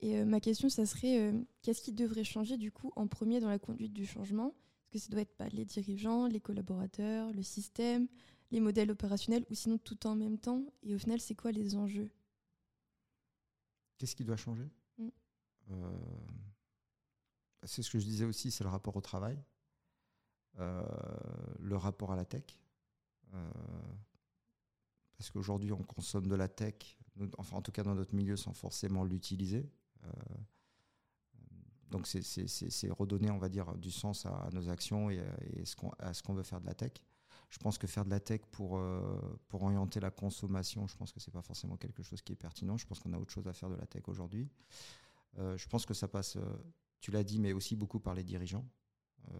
Et 0.00 0.18
euh, 0.18 0.24
ma 0.24 0.40
question, 0.40 0.68
ça 0.68 0.84
serait, 0.84 1.18
euh, 1.18 1.40
qu'est-ce 1.62 1.80
qui 1.80 1.92
devrait 1.92 2.24
changer 2.24 2.58
du 2.58 2.72
coup 2.72 2.92
en 2.96 3.06
premier 3.06 3.40
dans 3.40 3.48
la 3.48 3.58
conduite 3.58 3.92
du 3.92 4.04
changement? 4.04 4.54
Est-ce 4.92 4.92
que 4.92 4.98
ça 4.98 5.08
doit 5.12 5.22
être 5.22 5.36
pas 5.36 5.48
les 5.48 5.64
dirigeants, 5.64 6.26
les 6.26 6.40
collaborateurs, 6.40 7.32
le 7.32 7.42
système, 7.42 8.08
les 8.50 8.60
modèles 8.60 8.90
opérationnels, 8.90 9.46
ou 9.50 9.54
sinon 9.54 9.78
tout 9.78 10.06
en 10.06 10.14
même 10.14 10.38
temps? 10.38 10.66
Et 10.82 10.94
au 10.94 10.98
final, 10.98 11.20
c'est 11.20 11.34
quoi 11.34 11.52
les 11.52 11.76
enjeux? 11.76 12.10
Qu'est-ce 13.96 14.16
qui 14.16 14.24
doit 14.24 14.36
changer? 14.36 14.68
Mm 14.98 15.08
c'est 17.64 17.82
ce 17.82 17.90
que 17.90 17.98
je 17.98 18.04
disais 18.04 18.24
aussi, 18.24 18.50
c'est 18.50 18.64
le 18.64 18.70
rapport 18.70 18.96
au 18.96 19.00
travail, 19.00 19.38
euh, 20.58 20.82
le 21.60 21.76
rapport 21.76 22.12
à 22.12 22.16
la 22.16 22.24
tech. 22.24 22.44
Euh, 23.34 23.50
parce 25.16 25.30
qu'aujourd'hui, 25.30 25.72
on 25.72 25.82
consomme 25.82 26.26
de 26.26 26.34
la 26.34 26.48
tech, 26.48 26.98
enfin 27.38 27.56
en 27.56 27.62
tout 27.62 27.72
cas 27.72 27.82
dans 27.82 27.94
notre 27.94 28.14
milieu, 28.14 28.36
sans 28.36 28.52
forcément 28.52 29.04
l'utiliser. 29.04 29.70
Euh, 30.04 30.08
donc 31.90 32.06
c'est 32.06 32.90
redonner, 32.90 33.30
on 33.30 33.38
va 33.38 33.48
dire, 33.48 33.74
du 33.76 33.90
sens 33.90 34.26
à, 34.26 34.48
nos 34.52 34.70
actions 34.70 35.10
et, 35.10 35.22
à 35.98 36.14
ce 36.14 36.22
qu'on 36.22 36.34
veut 36.34 36.42
faire 36.42 36.60
de 36.60 36.66
la 36.66 36.74
tech. 36.74 36.92
Je 37.50 37.58
pense 37.58 37.76
que 37.76 37.86
faire 37.86 38.06
de 38.06 38.10
la 38.10 38.18
tech 38.18 38.40
pour, 38.50 38.82
pour 39.48 39.62
orienter 39.62 40.00
la 40.00 40.10
consommation, 40.10 40.86
je 40.86 40.96
pense 40.96 41.12
que 41.12 41.20
c'est 41.20 41.30
pas 41.30 41.42
forcément 41.42 41.76
quelque 41.76 42.02
chose 42.02 42.22
qui 42.22 42.32
est 42.32 42.36
pertinent. 42.36 42.78
Je 42.78 42.86
pense 42.86 42.98
qu'on 42.98 43.12
a 43.12 43.18
autre 43.18 43.30
chose 43.30 43.46
à 43.46 43.52
faire 43.52 43.68
de 43.68 43.74
la 43.74 43.86
tech 43.86 44.08
aujourd'hui. 44.08 44.48
je 45.36 45.68
pense 45.68 45.84
que 45.84 45.92
ça 45.92 46.08
passe 46.08 46.38
tu 47.02 47.10
l'as 47.10 47.24
dit, 47.24 47.38
mais 47.38 47.52
aussi 47.52 47.76
beaucoup 47.76 48.00
par 48.00 48.14
les 48.14 48.24
dirigeants. 48.24 48.66
Euh, 49.30 49.34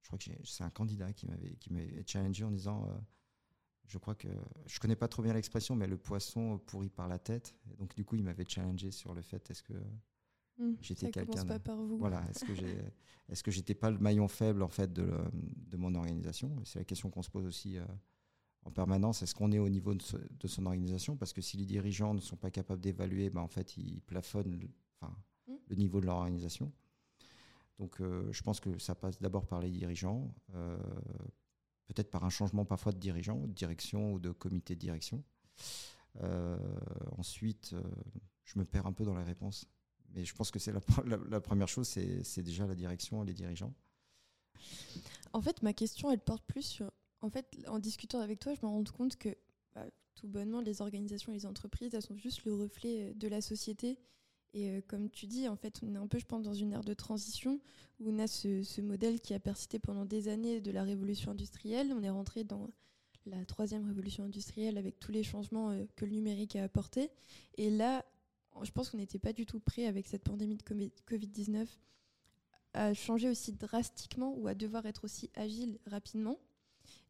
je 0.00 0.08
crois 0.08 0.18
que 0.18 0.30
c'est 0.44 0.64
un 0.64 0.70
candidat 0.70 1.12
qui 1.12 1.26
m'avait 1.26 1.56
qui 1.56 1.72
m'avait 1.72 2.02
challengé 2.06 2.44
en 2.44 2.50
disant 2.50 2.88
je 3.90 3.98
crois 3.98 4.14
que 4.14 4.28
je 4.66 4.78
connais 4.78 4.96
pas 4.96 5.08
trop 5.08 5.22
bien 5.22 5.34
l'expression, 5.34 5.74
mais 5.74 5.86
le 5.86 5.98
poisson 5.98 6.58
pourrit 6.58 6.90
par 6.90 7.08
la 7.08 7.18
tête. 7.18 7.54
Et 7.70 7.76
donc 7.76 7.94
du 7.94 8.04
coup, 8.04 8.14
il 8.16 8.22
m'avait 8.22 8.48
challengé 8.48 8.90
sur 8.92 9.14
le 9.14 9.20
fait 9.20 9.50
est-ce 9.50 9.62
que 9.62 9.74
mmh, 10.58 10.76
j'étais 10.80 11.10
quelqu'un 11.10 11.44
pas 11.44 11.58
par 11.58 11.76
vous. 11.76 11.98
Voilà, 11.98 12.24
est-ce 12.30 12.44
que 12.44 12.54
j'ai 12.54 12.78
est-ce 13.28 13.42
que 13.42 13.50
j'étais 13.50 13.74
pas 13.74 13.90
le 13.90 13.98
maillon 13.98 14.28
faible 14.28 14.62
en 14.62 14.68
fait 14.68 14.92
de, 14.92 15.12
de 15.32 15.76
mon 15.76 15.94
organisation? 15.94 16.56
C'est 16.64 16.78
la 16.78 16.84
question 16.84 17.10
qu'on 17.10 17.22
se 17.22 17.30
pose 17.30 17.46
aussi 17.46 17.78
euh, 17.78 17.84
en 18.62 18.70
permanence. 18.70 19.22
Est-ce 19.22 19.34
qu'on 19.34 19.52
est 19.52 19.58
au 19.58 19.68
niveau 19.68 19.94
de, 19.94 20.04
de, 20.30 20.46
son 20.46 20.66
organisation? 20.66 21.16
Parce 21.16 21.32
que 21.32 21.40
si 21.40 21.56
les 21.56 21.66
dirigeants 21.66 22.14
ne 22.14 22.20
sont 22.20 22.36
pas 22.36 22.50
capables 22.50 22.80
d'évaluer, 22.80 23.30
ben, 23.30 23.40
en 23.40 23.48
fait, 23.48 23.76
ils 23.76 24.00
plafonnent 24.02 24.68
enfin. 25.00 25.16
Le 25.70 25.76
niveau 25.76 26.00
de 26.00 26.06
leur 26.06 26.16
organisation. 26.16 26.70
Donc, 27.78 28.00
euh, 28.00 28.30
je 28.30 28.42
pense 28.42 28.60
que 28.60 28.78
ça 28.78 28.94
passe 28.94 29.18
d'abord 29.20 29.46
par 29.46 29.60
les 29.60 29.70
dirigeants. 29.70 30.34
Euh, 30.54 30.76
peut-être 31.86 32.10
par 32.10 32.24
un 32.24 32.30
changement 32.30 32.64
parfois 32.66 32.92
de 32.92 32.98
dirigeant, 32.98 33.38
de 33.38 33.52
direction 33.52 34.12
ou 34.12 34.20
de 34.20 34.30
comité 34.30 34.74
de 34.74 34.80
direction. 34.80 35.24
Euh, 36.22 36.58
ensuite, 37.16 37.74
je 38.44 38.58
me 38.58 38.64
perds 38.64 38.86
un 38.86 38.92
peu 38.92 39.04
dans 39.04 39.14
la 39.14 39.24
réponse, 39.24 39.66
mais 40.10 40.24
je 40.24 40.34
pense 40.34 40.50
que 40.50 40.58
c'est 40.58 40.72
la, 40.72 41.40
première 41.40 41.68
chose, 41.68 41.88
c'est 41.88 42.42
déjà 42.42 42.66
la 42.66 42.74
direction 42.74 43.22
et 43.24 43.26
les 43.26 43.34
dirigeants. 43.34 43.74
En 45.32 45.40
fait, 45.40 45.62
ma 45.62 45.72
question, 45.72 46.10
elle 46.10 46.20
porte 46.20 46.44
plus 46.46 46.62
sur. 46.62 46.92
En 47.22 47.30
fait, 47.30 47.46
en 47.66 47.78
discutant 47.78 48.20
avec 48.20 48.40
toi, 48.40 48.54
je 48.54 48.60
me 48.64 48.70
rends 48.70 48.84
compte 48.84 49.16
que 49.16 49.36
bah, 49.74 49.86
tout 50.14 50.28
bonnement, 50.28 50.60
les 50.60 50.82
organisations 50.82 51.32
et 51.32 51.36
les 51.36 51.46
entreprises, 51.46 51.94
elles 51.94 52.02
sont 52.02 52.16
juste 52.16 52.44
le 52.44 52.54
reflet 52.54 53.14
de 53.14 53.28
la 53.28 53.40
société 53.40 53.98
et 54.52 54.70
euh, 54.70 54.80
comme 54.86 55.10
tu 55.10 55.26
dis, 55.26 55.48
en 55.48 55.56
fait, 55.56 55.80
on 55.82 55.94
est 55.94 55.98
un 55.98 56.06
peu, 56.06 56.18
je 56.18 56.26
pense, 56.26 56.42
dans 56.42 56.54
une 56.54 56.72
ère 56.72 56.84
de 56.84 56.94
transition 56.94 57.60
où 58.00 58.10
on 58.10 58.18
a 58.18 58.26
ce, 58.26 58.80
modèle 58.80 59.20
qui 59.20 59.34
a 59.34 59.40
persisté 59.40 59.78
pendant 59.78 60.04
des 60.04 60.28
années 60.28 60.60
de 60.60 60.70
la 60.70 60.82
révolution 60.82 61.30
industrielle. 61.30 61.92
On 61.92 62.02
est 62.02 62.10
rentré 62.10 62.44
dans 62.44 62.68
la 63.26 63.44
troisième 63.44 63.86
révolution 63.86 64.24
industrielle 64.24 64.78
avec 64.78 64.98
tous 64.98 65.12
les 65.12 65.22
changements 65.22 65.70
euh, 65.70 65.84
que 65.96 66.04
le 66.04 66.12
numérique 66.12 66.56
a 66.56 66.64
apportés. 66.64 67.10
Et 67.58 67.70
là, 67.70 68.04
je 68.62 68.70
pense 68.72 68.90
qu'on 68.90 68.98
n'était 68.98 69.18
pas 69.18 69.32
du 69.32 69.46
tout 69.46 69.60
prêt 69.60 69.86
avec 69.86 70.06
cette 70.06 70.24
pandémie 70.24 70.56
de 70.56 70.62
Covid-19 71.08 71.66
à 72.72 72.94
changer 72.94 73.28
aussi 73.28 73.52
drastiquement 73.52 74.34
ou 74.36 74.46
à 74.48 74.54
devoir 74.54 74.86
être 74.86 75.04
aussi 75.04 75.30
agile 75.34 75.78
rapidement. 75.86 76.38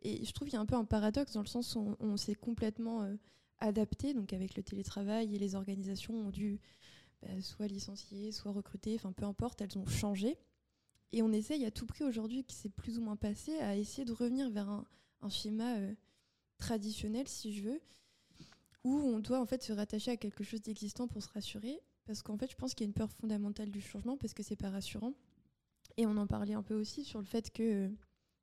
Et 0.02 0.24
je 0.24 0.32
trouve 0.32 0.48
qu'il 0.48 0.54
y 0.54 0.58
a 0.58 0.60
un 0.60 0.66
peu 0.66 0.74
un 0.74 0.84
paradoxe 0.84 1.32
dans 1.32 1.42
le 1.42 1.46
sens 1.46 1.74
où 1.76 1.96
on, 2.00 2.16
s'est 2.16 2.34
complètement 2.34 3.02
euh, 3.02 3.14
adapté, 3.58 4.14
donc 4.14 4.32
avec 4.32 4.56
le 4.56 4.62
télétravail 4.62 5.34
et 5.34 5.38
les 5.38 5.54
organisations 5.54 6.14
ont 6.14 6.30
dû 6.30 6.60
bah, 7.22 7.28
soit 7.40 7.66
licenciées, 7.66 8.32
soit 8.32 8.52
recrutées, 8.52 8.94
enfin 8.96 9.12
peu 9.12 9.24
importe, 9.24 9.60
elles 9.60 9.78
ont 9.78 9.86
changé. 9.86 10.38
Et 11.12 11.22
on 11.22 11.32
essaye 11.32 11.64
à 11.64 11.70
tout 11.70 11.86
prix 11.86 12.04
aujourd'hui, 12.04 12.44
qui 12.44 12.54
s'est 12.54 12.68
plus 12.68 12.98
ou 12.98 13.02
moins 13.02 13.16
passé, 13.16 13.58
à 13.58 13.76
essayer 13.76 14.04
de 14.04 14.12
revenir 14.12 14.48
vers 14.50 14.68
un, 14.68 14.84
schéma 15.28 15.76
euh, 15.76 15.94
traditionnel, 16.58 17.26
si 17.26 17.52
je 17.52 17.62
veux, 17.62 17.80
où 18.84 18.94
on 18.94 19.18
doit 19.18 19.40
en 19.40 19.46
fait 19.46 19.62
se 19.62 19.72
rattacher 19.72 20.12
à 20.12 20.16
quelque 20.16 20.44
chose 20.44 20.62
d'existant 20.62 21.08
pour 21.08 21.22
se 21.22 21.28
rassurer. 21.30 21.80
Parce 22.06 22.22
qu'en 22.22 22.36
fait, 22.36 22.50
je 22.50 22.56
pense 22.56 22.74
qu'il 22.74 22.84
y 22.84 22.88
a 22.88 22.90
une 22.90 22.94
peur 22.94 23.10
fondamentale 23.10 23.70
du 23.70 23.80
changement, 23.80 24.16
parce 24.16 24.34
que 24.34 24.42
c'est 24.42 24.56
pas 24.56 24.70
rassurant. 24.70 25.14
Et 25.96 26.06
on 26.06 26.16
en 26.16 26.26
parlait 26.26 26.54
un 26.54 26.62
peu 26.62 26.74
aussi 26.74 27.04
sur 27.04 27.18
le 27.18 27.26
fait 27.26 27.52
que 27.52 27.90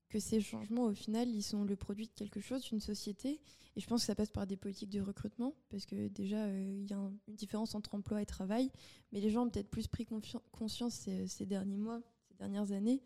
que 0.10 0.20
ces 0.20 0.40
changements, 0.40 0.86
au 0.86 0.94
final, 0.94 1.30
ils 1.30 1.44
sont 1.44 1.64
le 1.64 1.76
produit 1.76 2.08
de 2.08 2.14
quelque 2.14 2.40
chose, 2.40 2.64
d'une 2.64 2.80
société. 2.80 3.42
Et 3.76 3.80
je 3.80 3.88
pense 3.88 4.02
que 4.02 4.08
ça 4.08 4.16
passe 4.16 4.32
par 4.32 4.48
des 4.48 4.58
politiques 4.58 4.90
de 4.90 5.02
recrutement, 5.02 5.54
parce 5.70 5.86
que 5.86 6.08
déjà, 6.08 6.46
euh, 6.46 6.82
il 6.82 6.90
y 6.90 6.94
a 6.94 6.98
une 7.28 7.36
différence 7.36 7.76
entre 7.76 7.96
emploi 7.96 8.22
et 8.22 8.26
travail. 8.26 8.72
Mais 9.12 9.20
les 9.20 9.30
gens 9.30 9.46
ont 9.46 9.50
peut-être 9.50 9.70
plus 9.70 9.88
pris 9.88 10.06
conscience 10.52 10.94
ces, 11.28 11.46
derniers 11.46 11.78
mois, 11.78 12.02
ces 12.30 12.36
dernières 12.36 12.72
années, 12.72 13.02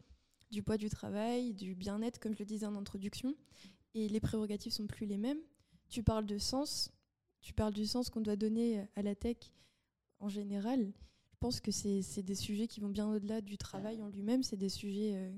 du 0.51 0.63
poids 0.63 0.77
du 0.77 0.89
travail, 0.89 1.53
du 1.53 1.75
bien-être, 1.75 2.19
comme 2.19 2.33
je 2.33 2.39
le 2.39 2.45
disais 2.45 2.65
en 2.65 2.75
introduction. 2.75 3.35
Et 3.93 4.07
les 4.07 4.19
prérogatives 4.19 4.71
sont 4.71 4.87
plus 4.87 5.05
les 5.05 5.17
mêmes. 5.17 5.39
Tu 5.89 6.03
parles 6.03 6.25
de 6.25 6.37
sens, 6.37 6.91
tu 7.41 7.53
parles 7.53 7.73
du 7.73 7.85
sens 7.85 8.09
qu'on 8.09 8.21
doit 8.21 8.37
donner 8.37 8.85
à 8.95 9.01
la 9.01 9.15
tech 9.15 9.37
en 10.19 10.29
général. 10.29 10.93
Je 11.31 11.37
pense 11.39 11.59
que 11.59 11.71
c'est 11.71 12.21
des 12.21 12.35
sujets 12.35 12.67
qui 12.67 12.79
vont 12.79 12.89
bien 12.89 13.09
au-delà 13.09 13.41
du 13.41 13.57
travail 13.57 14.01
en 14.03 14.07
lui-même. 14.07 14.43
C'est 14.43 14.57
des 14.57 14.69
sujets 14.69 15.15
euh, 15.15 15.31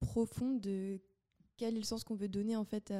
profonde 0.00 0.60
de 0.60 1.00
quel 1.56 1.74
est 1.74 1.78
le 1.78 1.84
sens 1.84 2.04
qu'on 2.04 2.14
veut 2.14 2.28
donner 2.28 2.56
en 2.56 2.64
fait 2.64 2.92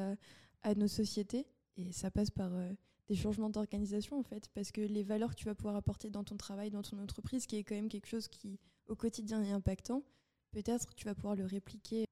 à, 0.62 0.75
nos 0.75 0.88
sociétés. 0.88 1.47
Et 1.76 1.93
ça 1.93 2.11
passe 2.11 2.31
par 2.31 2.52
euh, 2.55 2.73
des 3.07 3.14
changements 3.14 3.50
d'organisation 3.50 4.19
en 4.19 4.23
fait, 4.23 4.49
parce 4.55 4.73
que 4.73 4.81
les 4.81 5.02
valeurs 5.02 5.31
que 5.31 5.37
tu 5.37 5.47
vas 5.47 5.55
pouvoir 5.55 5.76
apporter 5.76 6.11
dans 6.11 6.25
ton 6.25 6.37
travail, 6.37 6.71
dans 6.71 6.83
ton 6.83 6.99
entreprise, 6.99 7.47
qui 7.47 7.57
est 7.57 7.64
quand 7.64 7.76
même 7.76 7.88
quelque 7.88 8.09
chose 8.09 8.28
qui 8.28 8.59
au 8.88 8.97
quotidien 8.97 9.43
est 9.43 9.52
impactant, 9.52 10.02
peut-être 10.50 10.95
tu 10.95 11.05
vas 11.05 11.14
pouvoir 11.14 11.37
le 11.37 11.45
répliquer. 11.45 12.05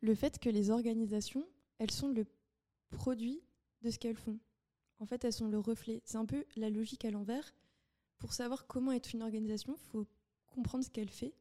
Le 0.00 0.14
fait 0.14 0.38
que 0.38 0.50
les 0.50 0.70
organisations, 0.70 1.46
elles 1.78 1.90
sont 1.90 2.08
le 2.08 2.26
produit 2.90 3.42
de 3.82 3.90
ce 3.90 3.98
qu'elles 3.98 4.16
font. 4.16 4.38
En 4.98 5.06
fait, 5.06 5.24
elles 5.24 5.32
sont 5.32 5.48
le 5.48 5.58
reflet. 5.58 6.00
C'est 6.04 6.16
un 6.18 6.26
peu 6.26 6.44
la 6.56 6.70
logique 6.70 7.04
à 7.04 7.10
l'envers. 7.10 7.54
Pour 8.18 8.32
savoir 8.32 8.66
comment 8.66 8.92
être 8.92 9.12
une 9.14 9.22
organisation, 9.22 9.74
il 9.74 9.90
faut 9.90 10.06
comprendre 10.46 10.84
ce 10.84 10.90
qu'elle 10.90 11.10
fait 11.10 11.34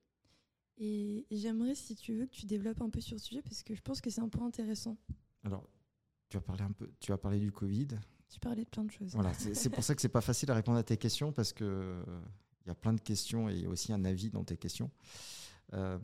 et, 0.77 1.25
j'aimerais, 1.31 1.75
si 1.75 1.95
tu 1.95 2.13
veux, 2.13 2.25
que 2.25 2.33
tu 2.33 2.45
développes 2.45 2.81
un 2.81 2.89
peu 2.89 3.01
sur 3.01 3.19
ce 3.19 3.25
sujet 3.25 3.41
parce 3.41 3.63
que 3.63 3.73
je 3.73 3.81
pense 3.81 4.01
que 4.01 4.09
c'est 4.09 4.21
un 4.21 4.29
point 4.29 4.45
intéressant. 4.45 4.97
Alors, 5.43 5.69
tu 6.29 6.37
as 6.37 6.41
parlé 6.41 6.63
un 6.63 6.71
peu, 6.71 6.89
tu 6.99 7.11
as 7.11 7.17
parlé 7.17 7.39
du 7.39 7.51
Covid. 7.51 7.87
Tu 8.29 8.39
parlais 8.39 8.63
de 8.63 8.69
plein 8.69 8.83
de 8.83 8.91
choses. 8.91 9.13
Voilà, 9.13 9.33
c'est 9.33 9.69
pour 9.69 9.83
ça 9.83 9.95
que 9.95 10.01
c'est 10.01 10.09
pas 10.09 10.21
facile 10.21 10.51
à 10.51 10.55
répondre 10.55 10.77
à 10.77 10.83
tes 10.83 10.97
questions 10.97 11.31
parce 11.31 11.53
que 11.53 12.03
il 12.65 12.69
y 12.69 12.71
a 12.71 12.75
plein 12.75 12.93
de 12.93 13.01
questions 13.01 13.47
et 13.47 13.53
il 13.53 13.61
y 13.61 13.65
a 13.65 13.69
aussi 13.69 13.93
un 13.93 14.03
avis 14.05 14.31
dans 14.31 14.43
tes 14.43 14.57
questions. 14.57 14.89
Euh, 15.73 15.99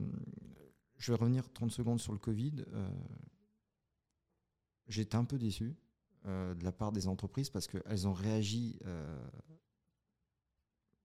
je 0.98 1.12
vais 1.12 1.18
revenir 1.18 1.52
30 1.52 1.72
secondes 1.72 2.00
sur 2.00 2.14
le 2.14 2.20
Covid. 2.20 2.64
Euh, 2.74 2.90
J'étais 4.88 5.16
un 5.16 5.26
peu 5.26 5.38
déçu 5.38 5.74
euh, 6.26 6.54
de 6.54 6.64
la 6.64 6.72
part 6.72 6.92
des 6.92 7.08
entreprises 7.08 7.50
parce 7.50 7.68
qu'elles 7.68 8.08
ont 8.08 8.14
réagi 8.14 8.80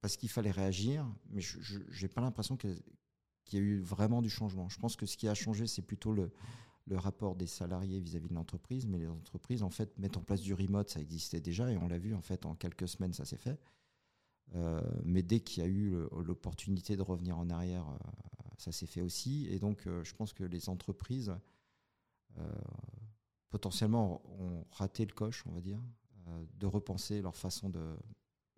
parce 0.00 0.16
qu'il 0.16 0.28
fallait 0.28 0.50
réagir, 0.50 1.04
mais 1.30 1.40
je 1.40 2.02
n'ai 2.02 2.08
pas 2.08 2.20
l'impression 2.20 2.56
qu'elles 2.56 2.80
qu'il 3.46 3.58
y 3.58 3.62
a 3.62 3.64
eu 3.64 3.80
vraiment 3.80 4.20
du 4.20 4.28
changement. 4.28 4.68
Je 4.68 4.78
pense 4.78 4.96
que 4.96 5.06
ce 5.06 5.16
qui 5.16 5.28
a 5.28 5.34
changé, 5.34 5.66
c'est 5.66 5.82
plutôt 5.82 6.12
le, 6.12 6.30
rapport 6.92 7.34
des 7.34 7.46
salariés 7.46 8.00
vis-à-vis 8.00 8.28
de 8.28 8.34
l'entreprise, 8.34 8.86
mais 8.86 8.98
les 8.98 9.08
entreprises, 9.08 9.62
en 9.62 9.70
fait, 9.70 9.98
mettent 9.98 10.18
en 10.18 10.22
place 10.22 10.40
du 10.40 10.54
remote, 10.54 10.90
ça 10.90 11.00
existait 11.00 11.40
déjà, 11.40 11.70
et 11.72 11.76
on 11.78 11.88
l'a 11.88 11.98
vu, 11.98 12.14
en 12.14 12.20
fait, 12.20 12.46
en 12.46 12.54
quelques 12.54 12.86
semaines, 12.86 13.12
ça 13.12 13.24
s'est 13.24 13.38
fait. 13.38 13.58
Euh, 14.54 14.80
mais 15.04 15.22
dès 15.22 15.40
qu'il 15.40 15.62
y 15.62 15.66
a 15.66 15.68
eu 15.68 15.96
l'opportunité 16.22 16.96
de 16.96 17.02
revenir 17.02 17.38
en 17.38 17.50
arrière, 17.50 17.88
euh, 17.88 17.96
ça 18.58 18.72
s'est 18.72 18.86
fait 18.86 19.00
aussi. 19.00 19.46
Et 19.50 19.58
donc, 19.58 19.86
euh, 19.86 20.04
je 20.04 20.14
pense 20.14 20.32
que 20.32 20.44
les 20.44 20.68
entreprises, 20.68 21.34
potentiellement, 23.48 24.20
ont 24.38 24.66
raté 24.70 25.06
le 25.06 25.12
coche, 25.12 25.42
on 25.46 25.52
va 25.52 25.62
dire, 25.62 25.80
de 26.58 26.66
repenser 26.66 27.22
leur 27.22 27.34
façon 27.34 27.70
de, 27.70 27.96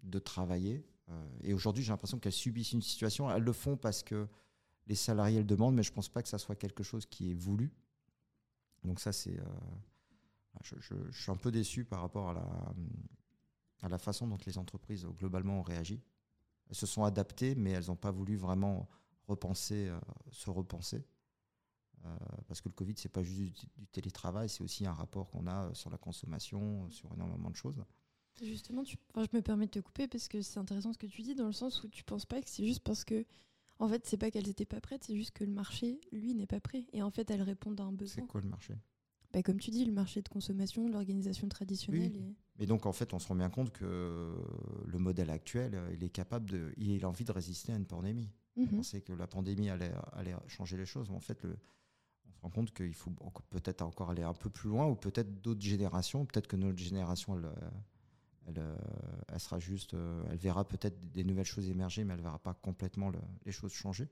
de 0.02 0.18
travailler. 0.18 0.84
et 1.42 1.54
aujourd'hui, 1.54 1.84
j'ai 1.84 1.92
l'impression 1.92 2.18
qu'elles 2.18 2.32
subissent 2.32 2.72
une 2.72 2.82
situation. 2.82 3.30
Elles 3.30 3.44
le 3.44 3.52
font 3.52 3.76
parce 3.76 4.02
que 4.02 4.26
les 4.88 4.94
salariés 4.94 5.38
le 5.38 5.44
demandent, 5.44 5.74
mais 5.74 5.82
je 5.82 5.90
ne 5.90 5.94
pense 5.94 6.08
pas 6.08 6.22
que 6.22 6.28
ça 6.28 6.38
soit 6.38 6.56
quelque 6.56 6.82
chose 6.82 7.06
qui 7.06 7.30
est 7.30 7.34
voulu. 7.34 7.72
Donc 8.84 9.00
ça, 9.00 9.12
c'est... 9.12 9.38
Euh, 9.38 9.44
je, 10.62 10.94
suis 11.12 11.30
un 11.30 11.36
peu 11.36 11.52
déçu 11.52 11.84
par 11.84 12.00
rapport 12.00 12.30
à 12.30 12.34
la, 12.34 12.74
à 13.82 13.88
la 13.88 13.98
façon 13.98 14.26
dont 14.26 14.38
les 14.46 14.58
entreprises 14.58 15.06
globalement 15.18 15.60
ont 15.60 15.62
réagi. 15.62 16.02
Elles 16.68 16.76
se 16.76 16.86
sont 16.86 17.04
adaptées, 17.04 17.54
mais 17.54 17.70
elles 17.70 17.86
n'ont 17.86 17.96
pas 17.96 18.10
voulu 18.10 18.36
vraiment 18.36 18.88
repenser, 19.28 19.88
euh, 19.88 19.98
se 20.30 20.50
repenser. 20.50 21.04
Euh, 22.04 22.16
parce 22.46 22.60
que 22.60 22.68
le 22.68 22.74
Covid, 22.74 22.94
c'est 22.96 23.08
pas 23.08 23.22
juste 23.22 23.66
du, 23.76 23.86
télétravail, 23.88 24.48
c'est 24.48 24.62
aussi 24.62 24.86
un 24.86 24.92
rapport 24.92 25.30
qu'on 25.30 25.46
a 25.46 25.72
sur 25.74 25.90
la 25.90 25.98
consommation, 25.98 26.88
sur 26.90 27.12
énormément 27.12 27.50
de 27.50 27.56
choses. 27.56 27.82
Justement, 28.40 28.84
je 28.84 28.96
me 29.32 29.40
permets 29.40 29.66
de 29.66 29.72
te 29.72 29.80
couper 29.80 30.06
parce 30.06 30.28
que 30.28 30.42
c'est 30.42 30.58
intéressant 30.58 30.92
ce 30.92 30.98
que 30.98 31.06
tu 31.06 31.22
dis, 31.22 31.34
dans 31.34 31.46
le 31.46 31.52
sens 31.52 31.82
où 31.82 31.88
tu 31.88 32.04
penses 32.04 32.24
pas 32.24 32.40
que 32.40 32.48
c'est 32.48 32.64
juste 32.64 32.84
parce 32.84 33.04
que 33.04 33.26
en 33.78 33.88
fait, 33.88 34.06
c'est 34.06 34.16
pas 34.16 34.30
qu'elles 34.30 34.48
étaient 34.48 34.66
pas 34.66 34.80
prêtes, 34.80 35.04
c'est 35.04 35.16
juste 35.16 35.30
que 35.30 35.44
le 35.44 35.52
marché, 35.52 36.00
lui, 36.12 36.34
n'est 36.34 36.46
pas 36.46 36.60
prêt. 36.60 36.86
Et 36.92 37.02
en 37.02 37.10
fait, 37.10 37.30
elles 37.30 37.42
répondent 37.42 37.80
à 37.80 37.84
un 37.84 37.92
besoin. 37.92 38.22
C'est 38.22 38.28
quoi 38.28 38.40
le 38.40 38.48
marché? 38.48 38.74
Bah, 39.32 39.42
Comme 39.42 39.60
tu 39.60 39.70
dis, 39.70 39.84
le 39.84 39.92
marché 39.92 40.20
de 40.22 40.28
consommation, 40.28 40.88
l'organisation 40.88 41.48
traditionnelle. 41.48 42.12
Oui. 42.16 42.34
Et... 42.58 42.66
donc, 42.66 42.86
en 42.86 42.92
fait, 42.92 43.14
on 43.14 43.18
se 43.18 43.28
rend 43.28 43.36
bien 43.36 43.50
compte 43.50 43.70
que 43.70 44.34
le 44.86 44.98
modèle 44.98 45.30
actuel, 45.30 45.80
il 45.92 46.02
est 46.02 46.10
capable 46.10 46.50
de. 46.50 46.72
Il 46.76 47.04
a 47.04 47.08
envie 47.08 47.24
de 47.24 47.32
résister 47.32 47.72
à 47.72 47.76
une 47.76 47.86
pandémie. 47.86 48.30
On 48.56 48.62
mhm. 48.62 48.68
pensait 48.68 49.00
que 49.00 49.12
la 49.12 49.28
pandémie 49.28 49.70
allait, 49.70 49.92
allait 50.12 50.34
changer 50.48 50.76
les 50.76 50.86
choses. 50.86 51.08
Mais 51.10 51.16
en 51.16 51.20
fait, 51.20 51.40
le, 51.44 51.56
on 52.26 52.32
se 52.32 52.40
rend 52.40 52.50
compte 52.50 52.74
qu'il 52.74 52.94
faut 52.94 53.12
peut-être 53.50 53.82
encore 53.82 54.10
aller 54.10 54.24
un 54.24 54.34
peu 54.34 54.50
plus 54.50 54.70
loin, 54.70 54.86
ou 54.86 54.96
peut-être 54.96 55.40
d'autres 55.40 55.62
générations. 55.62 56.26
Peut-être 56.26 56.48
que 56.48 56.56
notre 56.56 56.78
génération, 56.78 57.36
elle, 57.36 57.48
elle, 59.28 59.40
sera 59.40 59.58
juste, 59.58 59.94
euh, 59.94 60.24
elle 60.30 60.38
verra 60.38 60.66
peut-être 60.66 60.98
des 61.12 61.24
nouvelles 61.24 61.46
choses 61.46 61.68
émerger, 61.68 62.04
mais 62.04 62.14
elle 62.14 62.20
verra 62.20 62.38
pas 62.38 62.54
complètement 62.54 63.12
les 63.44 63.52
choses 63.52 63.72
changer. 63.72 64.08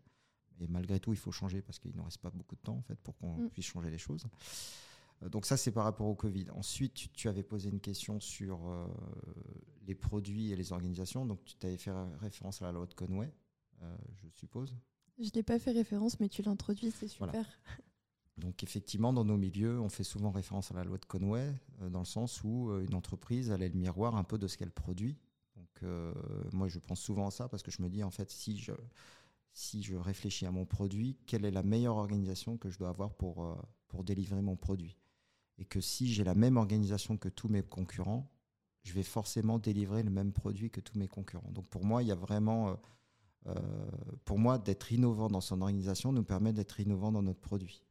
Et 0.61 0.67
malgré 0.69 1.01
tout, 1.01 1.13
il 1.13 1.19
faut 1.19 1.33
changer 1.33 1.61
parce 1.63 1.79
qu'il 1.79 1.95
ne 1.97 2.03
reste 2.03 2.19
pas 2.19 2.31
beaucoup 2.31 2.57
de 2.57 2.61
temps 2.61 2.77
en 2.77 2.83
fait 2.83 2.97
pour 2.97 3.17
qu'on 3.19 3.37
mm. 3.37 3.51
puisse 3.51 3.67
changer 3.67 3.91
les 3.91 3.99
choses. 3.99 4.25
Euh, 5.23 5.29
donc 5.29 5.47
ça, 5.47 5.57
c'est 5.57 5.73
par 5.73 5.85
rapport 5.85 6.07
au 6.07 6.15
Covid. 6.15 6.47
Ensuite, 6.51 7.13
tu, 7.13 7.29
avais 7.29 7.43
posé 7.43 7.69
une 7.69 7.81
question 7.81 8.21
sur 8.21 8.61
les 9.87 9.95
produits 9.95 10.53
et 10.53 10.57
les 10.57 10.73
organisations. 10.73 11.27
Donc 11.27 11.45
tu 11.45 11.57
t'avais 11.57 11.77
fait 11.79 11.93
référence 12.21 12.63
à 12.63 12.67
la 12.67 12.73
loi 12.73 12.87
de 12.87 12.95
Conway, 12.95 13.33
je 14.15 14.29
suppose. 14.31 14.75
Je 15.19 15.31
n'ai 15.35 15.43
pas 15.43 15.59
fait 15.59 15.73
référence, 15.73 16.21
mais 16.21 16.29
tu 16.29 16.43
l'introduis, 16.43 16.91
c'est 16.91 17.09
super. 17.09 17.47
Donc 18.39 18.63
effectivement, 18.63 19.13
dans 19.13 19.25
nos 19.25 19.39
milieux, 19.39 19.81
on 19.81 19.89
fait 19.89 20.05
souvent 20.05 20.31
référence 20.31 20.71
à 20.71 20.75
la 20.75 20.85
loi 20.85 20.99
de 20.99 21.07
Conway, 21.07 21.55
euh, 21.81 21.89
dans 21.89 22.01
le 22.01 22.05
sens 22.05 22.45
où 22.45 22.71
euh, 22.71 22.85
une 22.85 22.95
entreprise, 22.95 23.51
elle 23.51 23.63
est 23.63 23.71
le 23.71 23.79
miroir 23.79 24.17
un 24.17 24.25
peu 24.25 24.37
de 24.37 24.47
ce 24.47 24.59
qu'elle 24.59 24.71
produit. 24.71 25.17
Donc 25.57 25.83
euh, 25.83 26.13
moi, 26.53 26.69
je 26.69 26.79
pense 26.79 27.01
souvent 27.01 27.29
à 27.29 27.31
ça 27.31 27.49
parce 27.49 27.63
que 27.63 27.71
je 27.71 27.81
me 27.81 27.89
dis, 27.89 28.05
en 28.05 28.11
fait, 28.11 28.31
si 28.31 28.59
je, 28.59 28.73
si 29.55 29.83
je 29.83 29.97
réfléchis 29.97 30.45
à 30.45 30.51
mon 30.51 30.67
produit, 30.67 31.17
quelle 31.27 31.47
est 31.47 31.51
la 31.51 31.63
meilleure 31.63 31.97
organisation 31.97 32.59
que 32.59 32.69
je 32.69 32.79
dois 32.79 32.91
avoir 32.91 33.15
pour, 33.15 33.57
pour 33.89 34.05
délivrer 34.05 34.43
mon 34.43 34.57
produit? 34.57 34.99
Et 35.59 35.65
que 35.65 35.81
si 35.81 36.13
j'ai 36.13 36.23
la 36.23 36.35
même 36.35 36.59
organisation 36.59 37.17
que 37.17 37.31
tous 37.31 37.49
mes 37.49 37.63
concurrents, 37.63 38.31
je 38.83 38.93
vais 38.93 39.03
forcément 39.03 39.59
délivrer 39.59 40.03
le 40.03 40.11
même 40.11 40.33
produit 40.33 40.71
que 40.71 40.81
tous 40.81 40.99
mes 40.99 41.09
concurrents. 41.09 41.51
Donc 41.53 41.67
pour 41.69 41.87
moi, 41.87 42.03
il 42.03 42.09
y 42.09 42.13
a 42.13 42.15
vraiment... 42.17 42.79
pour 44.27 44.39
moi, 44.39 44.59
d'être 44.59 44.93
innovant 44.93 45.29
dans 45.29 45.41
son 45.41 45.63
organisation 45.63 46.13
nous 46.13 46.23
permet 46.23 46.53
d'être 46.53 46.79
innovant 46.81 47.11
dans 47.11 47.23
notre 47.23 47.41
produit. 47.41 47.83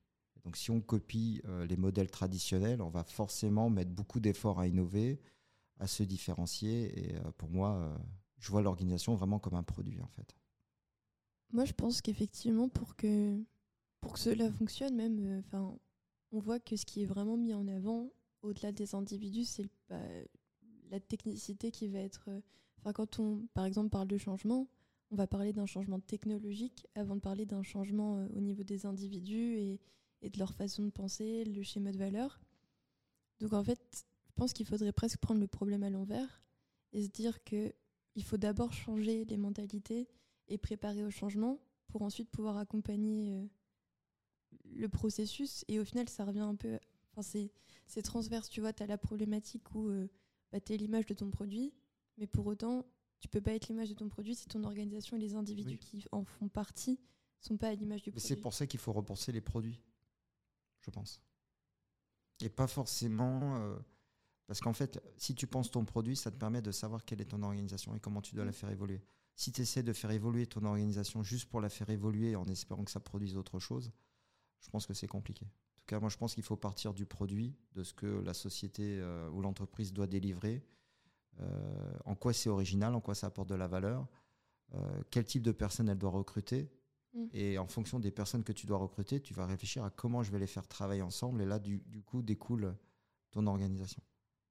Donc 0.46 0.58
si 0.58 0.70
on 0.70 0.80
copie 0.80 1.42
euh, 1.46 1.66
les 1.66 1.76
modèles 1.76 2.12
traditionnels, 2.12 2.82
on 2.82 2.90
va 2.90 3.04
forcément 3.04 3.70
mettre 3.72 3.90
beaucoup 3.90 4.20
d'efforts 4.20 4.60
à 4.60 4.68
innover, 4.68 5.20
à 5.80 5.88
se 5.88 6.04
différencier. 6.04 7.00
Et 7.00 7.16
euh, 7.16 7.32
pour 7.38 7.50
moi, 7.50 7.74
euh, 7.74 7.98
je 8.38 8.52
vois 8.52 8.62
l'organisation 8.62 9.16
vraiment 9.16 9.40
comme 9.40 9.56
un 9.56 9.64
produit 9.64 10.00
en 10.02 10.08
fait. 10.08 10.36
Moi, 11.52 11.66
je 11.66 11.74
pense 11.74 12.02
qu'effectivement, 12.02 12.70
pour 12.70 12.96
que, 12.96 13.44
pour 14.02 14.14
que 14.14 14.20
cela 14.20 14.52
fonctionne, 14.52 14.96
même, 14.96 15.44
on 16.32 16.40
voit 16.40 16.60
que 16.60 16.76
ce 16.76 16.86
qui 16.86 17.02
est 17.02 17.06
vraiment 17.06 17.38
mis 17.38 17.54
en 17.54 17.68
avant, 17.68 18.12
au-delà 18.42 18.72
des 18.72 18.94
individus, 18.94 19.46
c'est 19.46 19.66
bah, 19.90 20.00
la 20.92 21.00
technicité 21.00 21.72
qui 21.72 21.88
va 21.88 22.00
être. 22.00 22.30
Enfin, 22.80 22.94
quand 22.94 23.20
on, 23.20 23.48
par 23.54 23.66
exemple, 23.66 23.90
parle 23.90 24.08
de 24.08 24.18
changement, 24.18 24.68
on 25.12 25.16
va 25.16 25.28
parler 25.28 25.54
d'un 25.54 25.66
changement 25.66 26.00
technologique 26.00 26.88
avant 26.94 27.16
de 27.16 27.22
parler 27.22 27.46
d'un 27.46 27.64
changement 27.64 28.28
au 28.36 28.42
niveau 28.42 28.64
des 28.64 28.86
individus 28.86 29.56
et, 29.58 29.80
et 30.26 30.30
de 30.30 30.40
leur 30.40 30.54
façon 30.54 30.84
de 30.84 30.90
penser, 30.90 31.46
le 31.46 31.62
schéma 31.62 31.92
de 31.92 31.98
valeur. 31.98 32.42
Donc 33.40 33.54
en 33.54 33.64
fait, 33.64 33.80
je 34.28 34.34
pense 34.34 34.54
qu'il 34.54 34.66
faudrait 34.66 34.92
presque 34.92 35.20
prendre 35.20 35.40
le 35.40 35.48
problème 35.48 35.84
à 35.84 35.90
l'envers 35.92 36.42
et 36.94 37.04
se 37.04 37.10
dire 37.10 37.44
que 37.44 37.74
il 38.16 38.24
faut 38.24 38.38
d'abord 38.38 38.74
changer 38.74 39.26
les 39.26 39.38
mentalités 39.38 40.10
et 40.48 40.58
préparer 40.58 41.04
au 41.04 41.12
changement 41.12 41.60
pour 41.88 42.02
ensuite 42.02 42.30
pouvoir 42.32 42.58
accompagner 42.58 43.30
euh, 43.30 43.46
le 44.74 44.90
processus. 44.90 45.64
Et 45.68 45.80
au 45.80 45.86
final, 45.86 46.10
ça 46.10 46.26
revient 46.26 46.40
un 46.40 46.56
peu. 46.56 46.80
Enfin, 47.12 47.40
c'est 47.86 48.02
transverse, 48.02 48.50
tu 48.50 48.62
vois. 48.62 48.74
Tu 48.74 48.82
as 48.82 48.88
la 48.88 48.98
problématique 48.98 49.76
où 49.76 49.90
euh, 49.90 50.08
bah, 50.52 50.60
tu 50.60 50.74
es 50.74 50.78
l'image 50.78 51.06
de 51.06 51.14
ton 51.14 51.30
produit, 51.30 51.74
mais 52.18 52.26
pour 52.26 52.48
autant, 52.48 52.86
tu 53.20 53.28
peux 53.28 53.42
pas 53.42 53.54
être 53.54 53.68
l'image 53.68 53.90
de 53.90 53.96
ton 53.96 54.08
produit 54.08 54.34
si 54.34 54.48
ton 54.48 54.64
organisation 54.64 55.18
et 55.18 55.20
les 55.20 55.36
individus 55.36 55.78
qui 55.78 56.06
en 56.12 56.24
font 56.24 56.48
partie 56.48 57.00
sont 57.42 57.58
pas 57.58 57.68
à 57.68 57.76
l'image 57.76 58.02
du 58.02 58.12
produit. 58.12 58.28
C'est 58.28 58.38
pour 58.38 58.54
ça 58.54 58.66
qu'il 58.66 58.80
faut 58.80 58.94
repenser 58.94 59.32
les 59.32 59.42
produits 59.42 59.82
je 60.86 60.92
pense. 60.92 61.22
Et 62.42 62.50
pas 62.50 62.68
forcément. 62.68 63.58
Euh, 63.58 63.78
parce 64.48 64.60
qu'en 64.60 64.74
fait, 64.74 65.02
si 65.18 65.34
tu 65.34 65.48
penses 65.48 65.72
ton 65.72 65.86
produit, 65.86 66.16
ça 66.16 66.30
te 66.32 66.38
permet 66.38 66.62
de 66.62 66.72
savoir 66.72 67.04
quelle 67.04 67.22
est 67.22 67.26
ton 67.26 67.42
organisation 67.42 67.96
et 67.96 68.00
comment 68.00 68.22
tu 68.22 68.36
dois 68.36 68.46
la 68.46 68.52
mm. 68.52 68.56
faire 68.56 68.70
évoluer. 68.70 69.02
Si 69.36 69.52
tu 69.52 69.62
essaies 69.62 69.84
de 69.84 69.92
faire 69.92 70.12
évoluer 70.12 70.46
ton 70.46 70.64
organisation 70.64 71.24
juste 71.24 71.50
pour 71.50 71.62
la 71.62 71.70
faire 71.70 71.90
évoluer 71.90 72.36
en 72.36 72.46
espérant 72.46 72.84
que 72.84 72.92
ça 72.92 73.00
produise 73.00 73.36
autre 73.36 73.60
chose, 73.60 73.92
je 74.62 74.70
pense 74.70 74.86
que 74.86 74.94
c'est 74.94 75.08
compliqué. 75.08 75.46
En 75.46 75.80
tout 75.80 75.86
cas, 75.88 76.00
moi, 76.00 76.10
je 76.10 76.18
pense 76.18 76.36
qu'il 76.36 76.44
faut 76.44 76.56
partir 76.56 76.94
du 76.94 77.06
produit, 77.06 77.56
de 77.74 77.84
ce 77.84 77.94
que 77.94 78.06
la 78.06 78.34
société 78.34 79.00
euh, 79.00 79.30
ou 79.32 79.42
l'entreprise 79.42 79.92
doit 79.92 80.08
délivrer, 80.08 80.64
euh, 81.42 81.98
en 82.06 82.16
quoi 82.16 82.32
c'est 82.32 82.50
original, 82.50 82.96
en 82.96 83.02
quoi 83.02 83.16
ça 83.16 83.28
apporte 83.28 83.50
de 83.50 83.56
la 83.56 83.68
valeur, 83.68 84.08
quel 85.10 85.24
type 85.24 85.44
de 85.44 85.54
personne 85.54 85.88
elle 85.88 85.98
doit 85.98 86.10
recruter, 86.10 86.70
Mm. 87.16 87.26
Et 87.34 87.58
en 87.58 87.68
fonction 87.68 88.00
des 88.00 88.12
personnes 88.12 88.44
que 88.44 88.54
tu 88.54 88.68
dois 88.68 88.78
recruter, 88.78 89.20
tu 89.22 89.34
vas 89.34 89.46
réfléchir 89.46 89.84
à 89.84 89.90
comment 89.90 90.22
je 90.22 90.32
vais 90.32 90.40
les 90.40 90.48
faire 90.48 90.68
travailler 90.68 91.02
ensemble. 91.02 91.42
Et 91.42 91.46
là, 91.46 91.60
du, 91.60 91.82
coup, 92.06 92.22
découle 92.22 92.76
ton 93.32 93.48
organisation. 93.48 94.02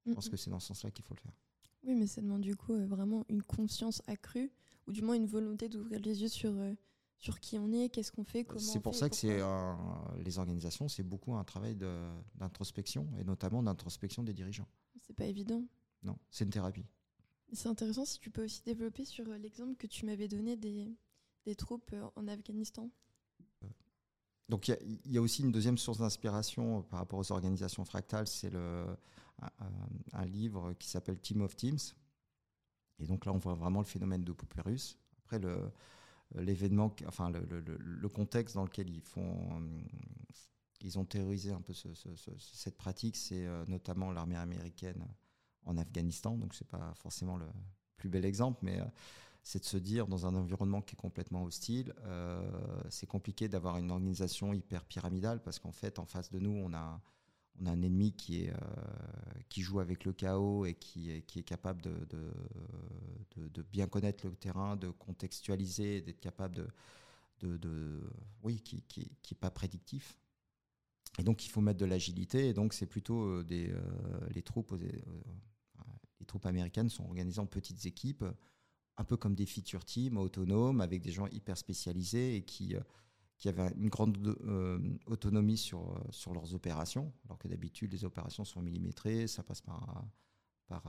Je 0.05 0.13
pense 0.13 0.29
que 0.29 0.37
c'est 0.37 0.49
dans 0.49 0.59
ce 0.59 0.67
sens-là 0.67 0.91
qu'il 0.91 1.05
faut 1.05 1.15
le 1.15 1.21
faire. 1.21 1.33
Oui, 1.83 1.95
mais 1.95 2.07
ça 2.07 2.21
demande 2.21 2.41
du 2.41 2.55
coup 2.55 2.73
euh, 2.73 2.85
vraiment 2.85 3.23
une 3.29 3.43
conscience 3.43 4.01
accrue, 4.07 4.51
ou 4.87 4.91
du 4.91 5.01
moins 5.01 5.15
une 5.15 5.27
volonté 5.27 5.69
d'ouvrir 5.69 5.99
les 5.99 6.23
yeux 6.23 6.27
sur, 6.27 6.51
euh, 6.51 6.73
sur 7.17 7.39
qui 7.39 7.59
on 7.59 7.71
est, 7.71 7.89
qu'est-ce 7.89 8.11
qu'on 8.11 8.23
fait, 8.23 8.43
comment 8.43 8.59
C'est 8.59 8.79
pour 8.79 8.95
ça 8.95 9.07
que 9.07 9.15
c'est 9.15 9.39
les 10.17 10.39
organisations, 10.39 10.87
c'est 10.87 11.03
beaucoup 11.03 11.35
un 11.35 11.43
travail 11.43 11.75
d'introspection, 12.35 13.07
et 13.19 13.23
notamment 13.23 13.61
d'introspection 13.61 14.23
des 14.23 14.33
dirigeants. 14.33 14.67
C'est 14.99 15.15
pas 15.15 15.25
évident. 15.25 15.63
Non, 16.01 16.17
c'est 16.31 16.45
une 16.45 16.51
thérapie. 16.51 16.85
C'est 17.53 17.69
intéressant 17.69 18.05
si 18.05 18.19
tu 18.19 18.29
peux 18.29 18.43
aussi 18.43 18.63
développer 18.63 19.05
sur 19.05 19.27
euh, 19.29 19.37
l'exemple 19.37 19.75
que 19.75 19.87
tu 19.87 20.05
m'avais 20.05 20.27
donné 20.27 20.55
des, 20.55 20.95
des 21.45 21.55
troupes 21.55 21.91
euh, 21.93 22.07
en 22.15 22.27
Afghanistan 22.27 22.89
donc 24.47 24.67
il 24.67 24.99
y, 25.05 25.17
a 25.17 25.21
aussi 25.21 25.41
une 25.41 25.51
deuxième 25.51 25.77
source 25.79 25.97
d'inspiration 25.97 26.83
par 26.83 26.99
rapport 26.99 27.17
aux 27.17 27.31
organisations 27.31 27.83
fractales, 27.83 28.27
c'est 28.27 28.53
un, 28.53 28.95
un, 30.13 30.25
livre 30.25 30.73
qui 30.73 30.87
s'appelle 30.87 31.19
Team 31.19 31.41
of 31.41 31.55
Teams. 31.55 31.79
Et 32.99 33.05
donc 33.05 33.25
là, 33.25 33.33
on 33.33 33.37
voit 33.37 33.55
vraiment 33.55 33.79
le 33.79 33.85
phénomène 33.85 34.23
de 34.23 34.31
poupée 34.31 34.61
russe. 34.61 34.99
Après, 35.23 35.39
l'événement, 36.35 36.93
enfin 37.07 37.31
le, 37.31 38.09
contexte 38.09 38.55
dans 38.55 38.63
lequel 38.63 38.89
ils 38.89 39.01
font, 39.01 39.63
ils 40.81 40.99
ont 40.99 41.05
théorisé 41.05 41.51
un 41.51 41.61
peu 41.61 41.73
cette 41.73 42.77
pratique, 42.77 43.15
c'est 43.15 43.45
euh, 43.45 43.65
notamment 43.67 44.11
l'armée 44.11 44.35
américaine 44.35 45.03
en 45.65 45.77
Afghanistan. 45.77 46.37
Donc 46.37 46.53
c'est 46.53 46.67
pas 46.67 46.93
forcément 46.95 47.37
le 47.37 47.47
plus 47.97 48.09
bel 48.09 48.25
exemple, 48.25 48.59
mais 48.61 48.79
euh, 48.79 48.85
c'est 49.45 49.59
de 49.59 49.65
se 49.65 49.77
dire 49.77 50.07
dans 50.07 50.25
un 50.25 50.33
environnement 50.33 50.81
qui 50.81 50.95
est 50.95 50.97
complètement 50.99 51.43
hostile, 51.43 51.93
euh, 52.05 52.41
c'est 52.89 53.05
compliqué 53.05 53.47
d'avoir 53.47 53.77
une 53.77 53.91
organisation 53.91 54.55
hyper 54.55 54.83
pyramidale 54.85 55.39
parce 55.39 55.59
qu'en 55.59 55.71
fait, 55.71 55.99
en 55.99 56.05
face 56.05 56.31
de 56.31 56.39
nous, 56.39 56.49
on 56.49 56.73
a, 56.73 56.99
on 57.61 57.67
a 57.67 57.69
un 57.69 57.81
ennemi 57.83 58.11
qui, 58.11 58.41
est, 58.41 58.49
euh, 58.49 58.55
qui 59.47 59.61
joue 59.61 59.79
avec 59.79 60.03
le 60.03 60.13
chaos 60.13 60.65
et 60.65 60.73
qui 60.73 61.11
est, 61.11 61.21
qui 61.21 61.37
est 61.37 61.43
capable 61.43 61.83
de, 61.83 62.07
de, 63.37 63.61
bien 63.71 63.85
connaître 63.85 64.25
le 64.25 64.35
terrain, 64.35 64.77
de 64.77 64.89
contextualiser, 64.89 66.01
d'être 66.01 66.21
capable 66.21 66.55
de, 67.39 67.57
de, 67.57 68.01
oui, 68.41 68.61
qui 68.61 68.77
n'est 68.77 69.05
qui, 69.21 69.35
pas 69.35 69.51
prédictif. 69.51 70.17
Et 71.19 71.23
donc, 71.23 71.45
il 71.45 71.49
faut 71.49 71.61
mettre 71.61 71.79
de 71.79 71.85
l'agilité. 71.85 72.49
Et 72.49 72.53
donc, 72.55 72.73
c'est 72.73 72.87
plutôt 72.87 73.21
euh, 73.21 73.43
des, 73.43 73.71
les 74.33 74.41
troupes. 74.41 74.73
les 74.73 76.25
troupes 76.25 76.47
américaines 76.47 76.89
sont 76.89 77.03
organisées 77.03 77.39
en 77.39 77.45
petites 77.45 77.85
équipes 77.85 78.25
un 78.97 79.03
peu 79.03 79.17
comme 79.17 79.35
des 79.35 79.45
feature 79.45 79.83
teams 79.83 80.17
autonomes 80.17 80.81
avec 80.81 81.01
des 81.01 81.11
gens 81.11 81.27
hyper 81.27 81.57
spécialisés 81.57 82.37
et 82.37 82.41
qui, 82.43 82.75
euh, 82.75 82.81
qui 83.37 83.49
avaient 83.49 83.71
une 83.75 83.89
grande 83.89 84.17
euh, 84.27 84.97
autonomie 85.07 85.57
sur, 85.57 85.91
euh, 85.91 85.99
sur 86.11 86.33
leurs 86.33 86.53
opérations, 86.53 87.11
alors 87.25 87.37
que 87.37 87.47
d'habitude 87.47 87.91
les 87.91 88.05
opérations 88.05 88.45
sont 88.45 88.61
millimétrées, 88.61 89.27
ça 89.27 89.43
passe 89.43 89.61
par, 89.61 90.05
par, 90.67 90.83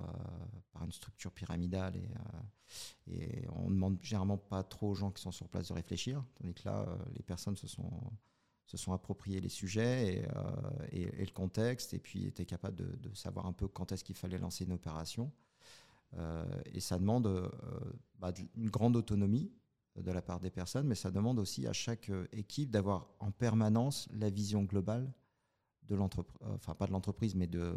par 0.73 0.85
une 0.85 0.93
structure 0.93 1.33
pyramidale 1.33 1.97
et, 1.97 2.09
et 3.09 3.49
on 3.51 3.69
ne 3.69 3.75
demande 3.75 3.99
généralement 4.03 4.39
pas 4.39 4.63
trop 4.63 4.91
aux 4.91 4.95
gens 4.95 5.11
qui 5.11 5.23
sont 5.23 5.33
sur 5.33 5.49
place 5.49 5.69
de 5.69 5.75
réfléchir, 5.75 6.25
tandis 6.35 6.55
que 6.55 6.65
là, 6.65 6.87
les 7.17 7.23
personnes 7.23 7.57
se 7.57 7.67
sont, 7.67 7.91
se 8.67 8.77
sont 8.77 8.93
appropriées 8.93 9.41
les 9.41 9.49
sujets 9.49 10.25
et, 10.93 11.03
et, 11.03 11.25
le 11.25 11.33
contexte 11.33 11.93
et 11.95 11.99
puis 11.99 12.27
étaient 12.27 12.47
capables 12.47 12.77
de, 12.77 12.97
de 12.97 13.15
savoir 13.15 13.47
un 13.47 13.53
peu 13.53 13.69
quand 13.69 13.93
est-ce 13.93 14.05
qu'il 14.05 14.17
fallait 14.17 14.39
lancer 14.39 14.65
une 14.65 14.73
opération. 14.73 15.33
Euh, 16.15 16.45
et 16.73 16.81
ça 16.81 16.99
demande 16.99 17.27
euh, 17.27 17.49
bah, 18.19 18.33
une 18.55 18.71
grande 18.71 18.97
autonomie 18.97 19.53
de 19.97 20.11
la 20.11 20.23
part 20.23 20.41
des 20.41 20.51
personnes, 20.51 20.87
mais 20.87 20.95
ça 20.95 21.11
demande 21.11 21.39
aussi 21.39 21.67
à 21.67 21.73
chaque 21.73 22.11
euh, 22.11 22.27
équipe 22.33 22.71
d'avoir 22.71 23.09
en 23.19 23.31
permanence 23.31 24.09
la 24.13 24.31
vision 24.31 24.63
globale 24.65 25.13
de 25.85 25.95
l'entreprise, 25.95 26.37
enfin 26.55 26.75
pas 26.75 26.87
de 26.87 26.93
l'entreprise, 26.93 27.35
mais 27.35 27.47
de, 27.47 27.75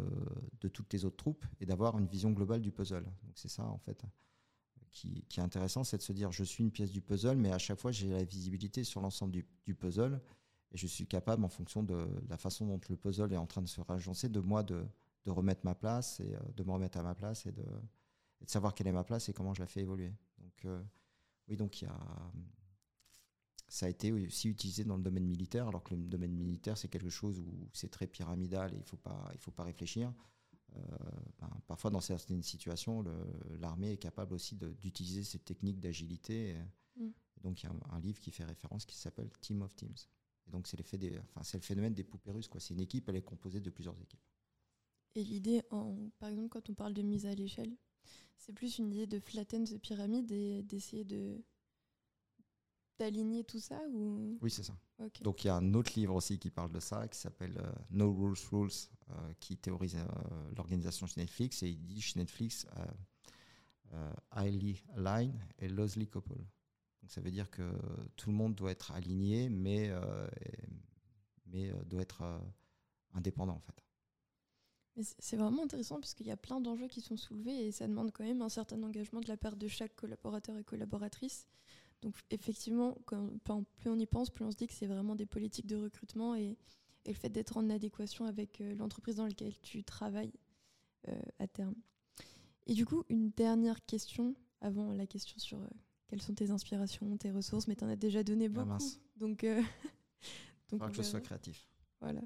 de, 0.60 0.68
toutes 0.68 0.92
les 0.92 1.04
autres 1.04 1.16
troupes, 1.16 1.46
et 1.60 1.66
d'avoir 1.66 1.96
une 1.98 2.06
vision 2.06 2.32
globale 2.32 2.60
du 2.60 2.72
puzzle. 2.72 3.04
Donc 3.04 3.32
c'est 3.36 3.48
ça 3.48 3.64
en 3.64 3.78
fait 3.78 4.04
qui, 4.90 5.24
qui 5.28 5.38
est 5.38 5.42
intéressant, 5.42 5.84
c'est 5.84 5.96
de 5.96 6.02
se 6.02 6.12
dire 6.12 6.32
je 6.32 6.42
suis 6.42 6.64
une 6.64 6.72
pièce 6.72 6.90
du 6.90 7.00
puzzle, 7.00 7.36
mais 7.36 7.52
à 7.52 7.58
chaque 7.58 7.78
fois 7.78 7.92
j'ai 7.92 8.10
la 8.10 8.24
visibilité 8.24 8.82
sur 8.82 9.00
l'ensemble 9.00 9.32
du, 9.32 9.46
du, 9.64 9.76
puzzle, 9.76 10.20
et 10.72 10.76
je 10.76 10.88
suis 10.88 11.06
capable, 11.06 11.44
en 11.44 11.48
fonction 11.48 11.84
de 11.84 12.08
la 12.28 12.36
façon 12.36 12.66
dont 12.66 12.80
le 12.88 12.96
puzzle 12.96 13.32
est 13.32 13.36
en 13.36 13.46
train 13.46 13.62
de 13.62 13.68
se 13.68 13.80
ragencer, 13.80 14.28
de 14.28 14.40
moi 14.40 14.64
de, 14.64 14.84
de 15.24 15.30
remettre 15.30 15.60
ma 15.64 15.76
place 15.76 16.18
et 16.18 16.36
de 16.56 16.64
me 16.64 16.72
remettre 16.72 16.98
à 16.98 17.02
ma 17.04 17.14
place 17.14 17.46
et 17.46 17.52
de, 17.52 17.64
et 18.40 18.44
de 18.44 18.50
savoir 18.50 18.74
quelle 18.74 18.86
est 18.86 18.92
ma 18.92 19.04
place 19.04 19.28
et 19.28 19.32
comment 19.32 19.54
je 19.54 19.60
la 19.60 19.66
fais 19.66 19.80
évoluer. 19.80 20.12
Donc, 20.38 20.64
euh, 20.64 20.82
oui, 21.48 21.56
donc 21.56 21.82
il 21.82 21.84
y 21.84 21.88
a, 21.88 22.32
ça 23.70 23.86
a 23.86 23.88
été 23.88 24.10
aussi 24.10 24.48
utilisé 24.48 24.84
dans 24.84 24.96
le 24.96 25.02
domaine 25.02 25.26
militaire, 25.26 25.68
alors 25.68 25.84
que 25.84 25.94
le 25.94 26.02
domaine 26.02 26.32
militaire, 26.32 26.76
c'est 26.76 26.88
quelque 26.88 27.08
chose 27.08 27.38
où 27.38 27.68
c'est 27.72 27.88
très 27.90 28.08
pyramidal 28.08 28.72
et 28.72 28.76
il 28.76 28.80
ne 28.80 28.84
faut, 28.84 28.96
pas, 28.96 29.30
il 29.32 29.38
faut 29.38 29.52
pas 29.52 29.62
réfléchir. 29.62 30.12
Euh, 30.76 30.80
ben, 31.38 31.50
parfois, 31.68 31.90
dans 31.90 32.00
certaines 32.00 32.42
situations, 32.42 33.04
l'armée 33.60 33.92
est 33.92 33.96
capable 33.96 34.34
aussi 34.34 34.56
d'utiliser 34.56 35.22
cette 35.22 35.44
technique 35.44 35.78
d'agilité. 35.78 36.56
Mm. 36.96 37.10
Donc, 37.42 37.62
il 37.62 37.66
y 37.66 37.68
a 37.68 37.72
un, 37.90 38.00
livre 38.00 38.18
qui 38.18 38.32
fait 38.32 38.44
référence 38.44 38.84
qui 38.84 38.96
s'appelle 38.96 39.30
Team 39.40 39.62
of 39.62 39.74
Teams. 39.76 39.94
Et 40.46 40.50
donc, 40.50 40.66
c'est 40.66 40.78
enfin, 40.80 41.42
le 41.54 41.60
phénomène 41.60 41.94
des 41.94 42.04
poupées 42.04 42.32
russes. 42.32 42.50
C'est 42.58 42.74
une 42.74 42.80
équipe, 42.80 43.08
elle 43.08 43.16
est 43.16 43.22
composée 43.22 43.60
de 43.60 43.70
plusieurs 43.70 43.98
équipes. 44.00 44.20
Et 45.14 45.22
l'idée, 45.22 45.62
par 46.18 46.28
exemple, 46.28 46.48
quand 46.48 46.70
on 46.70 46.74
parle 46.74 46.94
de 46.94 47.02
mise 47.02 47.26
à 47.26 47.34
l'échelle, 47.34 47.76
c'est 48.36 48.52
plus 48.52 48.78
une 48.78 48.92
idée 48.92 49.06
de 49.06 49.20
flatten 49.20 49.64
the 49.64 49.78
pyramide 49.78 50.30
et 50.32 50.62
d'essayer 50.62 51.04
de 51.04 51.42
d'aligner 53.00 53.44
tout 53.44 53.58
ça 53.58 53.80
ou... 53.92 54.38
Oui, 54.42 54.50
c'est 54.50 54.62
ça. 54.62 54.76
Donc 55.22 55.42
il 55.42 55.46
y 55.46 55.50
a 55.50 55.56
un 55.56 55.72
autre 55.72 55.92
livre 55.96 56.14
aussi 56.14 56.38
qui 56.38 56.50
parle 56.50 56.70
de 56.70 56.80
ça, 56.80 57.08
qui 57.08 57.18
s'appelle 57.18 57.56
euh, 57.56 57.72
No 57.90 58.12
Rules 58.12 58.36
Rules, 58.52 58.70
euh, 59.08 59.32
qui 59.40 59.56
théorise 59.56 59.96
euh, 59.96 60.50
l'organisation 60.54 61.06
chez 61.06 61.20
Netflix, 61.20 61.62
et 61.62 61.70
il 61.70 61.82
dit 61.82 62.00
chez 62.00 62.18
Netflix 62.18 62.66
highly 64.30 64.84
aligned 64.94 65.34
et 65.58 65.68
loosely 65.68 66.06
coupled. 66.06 66.46
Donc 67.00 67.10
ça 67.10 67.20
veut 67.20 67.30
dire 67.30 67.50
que 67.50 67.72
tout 68.16 68.30
le 68.30 68.36
monde 68.36 68.54
doit 68.54 68.70
être 68.70 68.92
aligné, 68.92 69.48
mais, 69.48 69.90
mais 71.46 71.72
doit 71.86 72.02
être 72.02 72.22
indépendant 73.14 73.54
en 73.54 73.60
fait. 73.60 73.82
Mais 74.96 75.02
c'est- 75.18 75.36
vraiment 75.36 75.62
intéressant 75.64 76.00
parce 76.00 76.14
qu'il 76.14 76.26
y 76.26 76.30
a 76.30 76.36
plein 76.36 76.60
d'enjeux 76.60 76.88
qui 76.88 77.00
sont 77.00 77.16
soulevés 77.16 77.66
et 77.66 77.72
ça 77.72 77.86
demande 77.86 78.10
quand 78.12 78.24
même 78.24 78.42
un 78.42 78.48
certain 78.48 78.82
engagement 78.82 79.20
de 79.20 79.28
la 79.28 79.36
part 79.36 79.56
de 79.56 79.68
chaque 79.68 79.94
collaborateur 79.96 80.56
et 80.58 80.64
collaboratrice. 80.64 81.46
Donc 82.02 82.14
effectivement, 82.30 82.96
quand, 83.06 83.30
plus 83.76 83.90
on 83.90 83.98
y 83.98 84.06
pense, 84.06 84.30
plus 84.30 84.44
on 84.44 84.50
se 84.50 84.56
dit 84.56 84.66
que 84.66 84.72
c'est 84.72 84.86
vraiment 84.86 85.14
des 85.14 85.26
politiques 85.26 85.66
de 85.66 85.76
recrutement 85.76 86.34
et, 86.34 86.56
et 87.04 87.08
le 87.12 87.14
fait 87.14 87.28
d'être 87.28 87.56
en 87.56 87.68
adéquation 87.70 88.24
avec 88.24 88.60
euh, 88.60 88.74
l'entreprise 88.74 89.16
dans 89.16 89.26
laquelle 89.26 89.58
tu 89.60 89.84
travailles 89.84 90.32
euh, 91.08 91.20
à 91.38 91.46
terme. 91.46 91.74
Et 92.66 92.74
du 92.74 92.84
coup, 92.86 93.04
une 93.08 93.30
dernière 93.30 93.84
question 93.86 94.34
avant 94.60 94.92
la 94.92 95.06
question 95.06 95.38
sur 95.38 95.60
euh, 95.60 95.66
quelles 96.08 96.22
sont 96.22 96.34
tes 96.34 96.50
inspirations, 96.50 97.16
tes 97.16 97.30
ressources, 97.30 97.68
mais 97.68 97.76
tu 97.76 97.84
en 97.84 97.88
as 97.88 97.96
déjà 97.96 98.22
donné 98.24 98.46
Ah, 98.46 98.48
beaucoup. 98.48 98.66
mince. 98.68 99.00
donc, 99.16 99.44
euh, 99.44 99.62
donc 100.70 100.86
que 100.88 100.94
je 100.96 101.02
sois 101.02 101.20
créatif. 101.20 101.68
Voilà. 102.00 102.22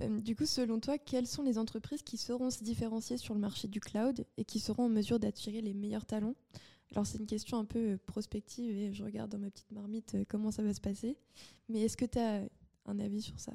Euh, 0.00 0.20
du 0.20 0.34
coup, 0.34 0.46
selon 0.46 0.80
toi, 0.80 0.98
quelles 0.98 1.26
sont 1.26 1.42
les 1.42 1.58
entreprises 1.58 2.02
qui 2.02 2.16
sauront 2.16 2.50
se 2.50 2.64
différencier 2.64 3.18
sur 3.18 3.34
le 3.34 3.40
marché 3.40 3.68
du 3.68 3.80
cloud 3.80 4.26
et 4.36 4.44
qui 4.44 4.58
seront 4.58 4.84
en 4.84 4.88
mesure 4.88 5.18
d'attirer 5.18 5.60
les 5.60 5.74
meilleurs 5.74 6.06
talents? 6.06 6.34
Alors, 6.92 7.06
c'est 7.06 7.18
une 7.18 7.26
question 7.26 7.58
un 7.58 7.64
peu 7.64 7.92
euh, 7.92 7.98
prospective 8.06 8.76
et 8.76 8.92
je 8.92 9.04
regarde 9.04 9.30
dans 9.30 9.38
ma 9.38 9.50
petite 9.50 9.70
marmite 9.70 10.14
euh, 10.14 10.24
comment 10.28 10.50
ça 10.50 10.62
va 10.62 10.74
se 10.74 10.80
passer. 10.80 11.16
Mais 11.68 11.80
est-ce 11.80 11.96
que 11.96 12.04
tu 12.04 12.18
as 12.18 12.42
un 12.86 12.98
avis 12.98 13.22
sur 13.22 13.38
ça? 13.38 13.52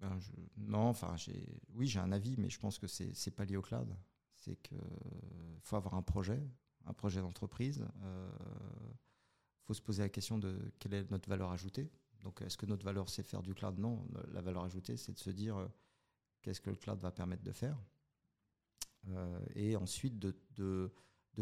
Ben, 0.00 0.18
non, 0.56 0.88
enfin, 0.88 1.14
oui, 1.74 1.86
j'ai 1.86 2.00
un 2.00 2.12
avis, 2.12 2.36
mais 2.38 2.50
je 2.50 2.58
pense 2.58 2.78
que 2.78 2.86
c'est 2.86 3.14
c'est 3.14 3.30
pas 3.30 3.44
lié 3.44 3.56
au 3.56 3.62
cloud. 3.62 3.88
C'est 4.34 4.56
que 4.56 4.74
faut 5.62 5.76
avoir 5.76 5.94
un 5.94 6.02
projet, 6.02 6.42
un 6.84 6.92
projet 6.92 7.20
d'entreprise. 7.20 7.86
Il 8.02 9.66
faut 9.66 9.72
se 9.72 9.80
poser 9.80 10.02
la 10.02 10.10
question 10.10 10.36
de 10.36 10.58
quelle 10.78 10.92
est 10.92 11.10
notre 11.10 11.28
valeur 11.28 11.50
ajoutée. 11.52 11.90
Donc, 12.24 12.40
est-ce 12.40 12.56
que 12.56 12.64
notre 12.66 12.84
valeur, 12.84 13.10
c'est 13.10 13.22
faire 13.22 13.42
du 13.42 13.54
cloud? 13.54 13.78
Non, 13.78 14.04
la 14.32 14.40
valeur 14.40 14.64
ajoutée, 14.64 14.96
c'est 14.96 15.12
de 15.12 15.18
se 15.18 15.28
dire 15.28 15.58
euh, 15.58 15.68
qu'est-ce 16.40 16.60
que 16.60 16.70
le 16.70 16.76
cloud 16.76 16.98
va 16.98 17.12
permettre 17.12 17.44
de 17.44 17.52
faire? 17.52 17.78
Euh, 19.08 19.38
et 19.54 19.76
ensuite, 19.76 20.18
de, 20.18 20.90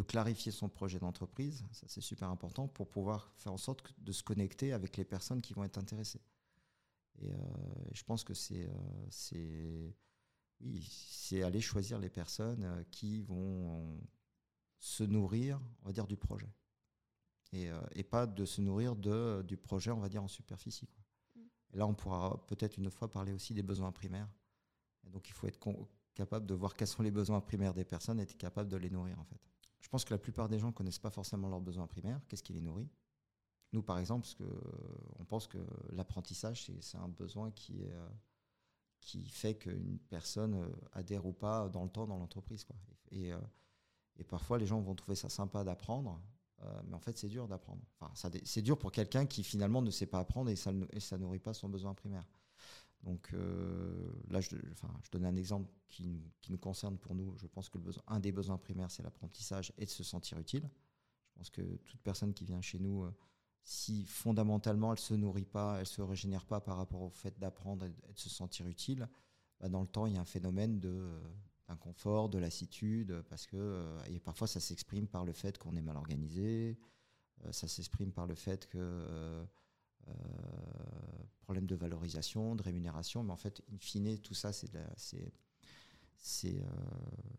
clarifier 0.08 0.50
son 0.50 0.68
projet 0.68 0.98
d'entreprise, 0.98 1.64
ça 1.70 1.86
c'est 1.86 2.00
super 2.00 2.28
important, 2.30 2.66
pour 2.66 2.88
pouvoir 2.88 3.32
faire 3.36 3.52
en 3.52 3.58
sorte 3.58 3.94
de 3.98 4.10
se 4.10 4.24
connecter 4.24 4.72
avec 4.72 4.96
les 4.96 5.04
personnes 5.04 5.40
qui 5.40 5.54
vont 5.54 5.62
être 5.62 5.78
intéressées. 5.78 6.20
Et 7.20 7.30
euh, 7.30 7.38
je 7.92 8.02
pense 8.02 8.24
que 8.24 8.34
c'est 8.34 8.68
aller 11.42 11.60
choisir 11.60 12.00
les 12.00 12.10
personnes 12.10 12.84
qui 12.90 13.20
vont 13.20 14.00
se 14.78 15.04
nourrir, 15.04 15.60
on 15.84 15.92
dire, 15.92 16.08
du 16.08 16.16
projet. 16.16 16.52
Et, 17.52 17.70
euh, 17.70 17.80
et 17.94 18.02
pas 18.02 18.26
de 18.26 18.44
se 18.44 18.60
nourrir 18.60 18.96
de, 18.96 19.42
du 19.46 19.56
projet, 19.56 19.90
on 19.90 20.00
va 20.00 20.08
dire, 20.08 20.22
en 20.22 20.28
superficie. 20.28 20.86
quoi. 20.86 21.02
Mm. 21.36 21.40
Et 21.74 21.76
là, 21.76 21.86
on 21.86 21.94
pourra 21.94 22.44
peut-être 22.46 22.78
une 22.78 22.90
fois 22.90 23.10
parler 23.10 23.32
aussi 23.32 23.52
des 23.54 23.62
besoins 23.62 23.92
primaires. 23.92 24.28
Et 25.04 25.10
donc, 25.10 25.28
il 25.28 25.32
faut 25.32 25.46
être 25.46 25.58
capable 26.14 26.46
de 26.46 26.54
voir 26.54 26.74
quels 26.74 26.88
sont 26.88 27.02
les 27.02 27.10
besoins 27.10 27.40
primaires 27.40 27.74
des 27.74 27.84
personnes 27.84 28.20
et 28.20 28.22
être 28.22 28.36
capable 28.36 28.68
de 28.70 28.76
les 28.76 28.90
nourrir, 28.90 29.18
en 29.18 29.24
fait. 29.24 29.40
Je 29.80 29.88
pense 29.88 30.04
que 30.04 30.14
la 30.14 30.18
plupart 30.18 30.48
des 30.48 30.58
gens 30.58 30.68
ne 30.68 30.72
connaissent 30.72 30.98
pas 30.98 31.10
forcément 31.10 31.48
leurs 31.48 31.60
besoins 31.60 31.86
primaires. 31.86 32.20
Qu'est-ce 32.28 32.42
qui 32.42 32.52
les 32.52 32.60
nourrit? 32.60 32.88
Nous, 33.72 33.82
par 33.82 33.98
exemple, 33.98 34.22
parce 34.22 34.34
que, 34.34 34.44
euh, 34.44 35.18
on 35.18 35.24
pense 35.24 35.46
que 35.48 35.58
l'apprentissage, 35.90 36.64
c'est- 36.80 36.96
un 36.96 37.08
besoin 37.08 37.50
qui, 37.50 37.82
est, 37.82 37.92
euh, 37.92 38.08
qui 39.00 39.28
fait 39.28 39.56
qu'une 39.56 39.98
personne 39.98 40.54
euh, 40.54 40.68
adhère 40.92 41.26
ou 41.26 41.32
pas 41.32 41.68
dans 41.68 41.82
le 41.84 41.90
temps 41.90 42.06
dans 42.06 42.18
l'entreprise. 42.18 42.64
Et, 43.10 43.32
euh, 43.32 43.38
et 44.16 44.24
parfois, 44.24 44.58
les 44.58 44.66
gens 44.66 44.80
vont 44.80 44.94
trouver 44.94 45.16
ça 45.16 45.28
sympa 45.28 45.64
d'apprendre, 45.64 46.20
euh, 46.64 46.82
mais 46.86 46.94
en 46.94 47.00
fait, 47.00 47.18
c'est 47.18 47.28
dur 47.28 47.48
d'apprendre. 47.48 47.82
Enfin, 47.98 48.12
c'est 48.44 48.62
dur 48.62 48.78
pour 48.78 48.92
quelqu'un 48.92 49.26
qui 49.26 49.42
finalement 49.42 49.82
ne 49.82 49.90
sait 49.90 50.06
pas 50.06 50.20
apprendre 50.20 50.50
et 50.50 50.56
ça 50.56 50.72
ne 50.72 50.86
et 50.92 51.00
ça 51.00 51.18
nourrit 51.18 51.38
pas 51.38 51.54
son 51.54 51.68
besoin 51.68 51.94
primaire. 51.94 52.26
Donc 53.02 53.30
euh, 53.34 54.12
là, 54.30 54.40
je, 54.40 54.54
enfin, 54.70 54.88
je 55.02 55.10
donne 55.10 55.24
un 55.24 55.34
exemple 55.34 55.68
qui, 55.88 56.32
qui 56.40 56.52
nous 56.52 56.58
concerne 56.58 56.98
pour 56.98 57.14
nous. 57.14 57.36
Je 57.36 57.46
pense 57.46 57.68
que 57.68 57.78
le 57.78 57.84
besoin, 57.84 58.02
un 58.06 58.20
des 58.20 58.32
besoins 58.32 58.58
primaires, 58.58 58.90
c'est 58.90 59.02
l'apprentissage 59.02 59.72
et 59.76 59.84
de 59.84 59.90
se 59.90 60.04
sentir 60.04 60.38
utile. 60.38 60.70
Je 61.26 61.38
pense 61.38 61.50
que 61.50 61.62
toute 61.78 62.00
personne 62.02 62.32
qui 62.32 62.44
vient 62.44 62.60
chez 62.60 62.78
nous, 62.78 63.02
euh, 63.02 63.12
si 63.64 64.04
fondamentalement 64.04 64.92
elle 64.92 65.00
se 65.00 65.14
nourrit 65.14 65.44
pas, 65.44 65.80
elle 65.80 65.86
se 65.86 66.02
régénère 66.02 66.46
pas 66.46 66.60
par 66.60 66.76
rapport 66.76 67.02
au 67.02 67.10
fait 67.10 67.38
d'apprendre 67.38 67.86
et 67.86 67.88
de 67.88 68.18
se 68.18 68.28
sentir 68.28 68.68
utile, 68.68 69.08
bah, 69.58 69.68
dans 69.68 69.80
le 69.80 69.88
temps, 69.88 70.06
il 70.06 70.14
y 70.14 70.16
a 70.16 70.20
un 70.20 70.24
phénomène 70.24 70.78
de 70.78 71.20
d'inconfort, 71.72 72.28
de 72.28 72.38
lassitude, 72.38 73.22
parce 73.28 73.46
que 73.46 73.56
euh, 73.56 74.04
et 74.06 74.20
parfois 74.20 74.46
ça 74.46 74.60
s'exprime 74.60 75.06
par 75.06 75.24
le 75.24 75.32
fait 75.32 75.58
qu'on 75.58 75.74
est 75.76 75.82
mal 75.82 75.96
organisé, 75.96 76.78
euh, 77.44 77.52
ça 77.52 77.68
s'exprime 77.68 78.12
par 78.12 78.26
le 78.26 78.34
fait 78.34 78.66
que 78.68 78.78
euh, 78.78 79.44
euh, 80.08 80.12
problème 81.40 81.66
de 81.66 81.74
valorisation, 81.74 82.54
de 82.54 82.62
rémunération, 82.62 83.22
mais 83.22 83.32
en 83.32 83.36
fait, 83.36 83.62
in 83.72 83.78
fine, 83.78 84.18
tout 84.18 84.34
ça, 84.34 84.52
c'est 84.52 84.70
c'est 84.96 85.32
c'est, 86.24 86.62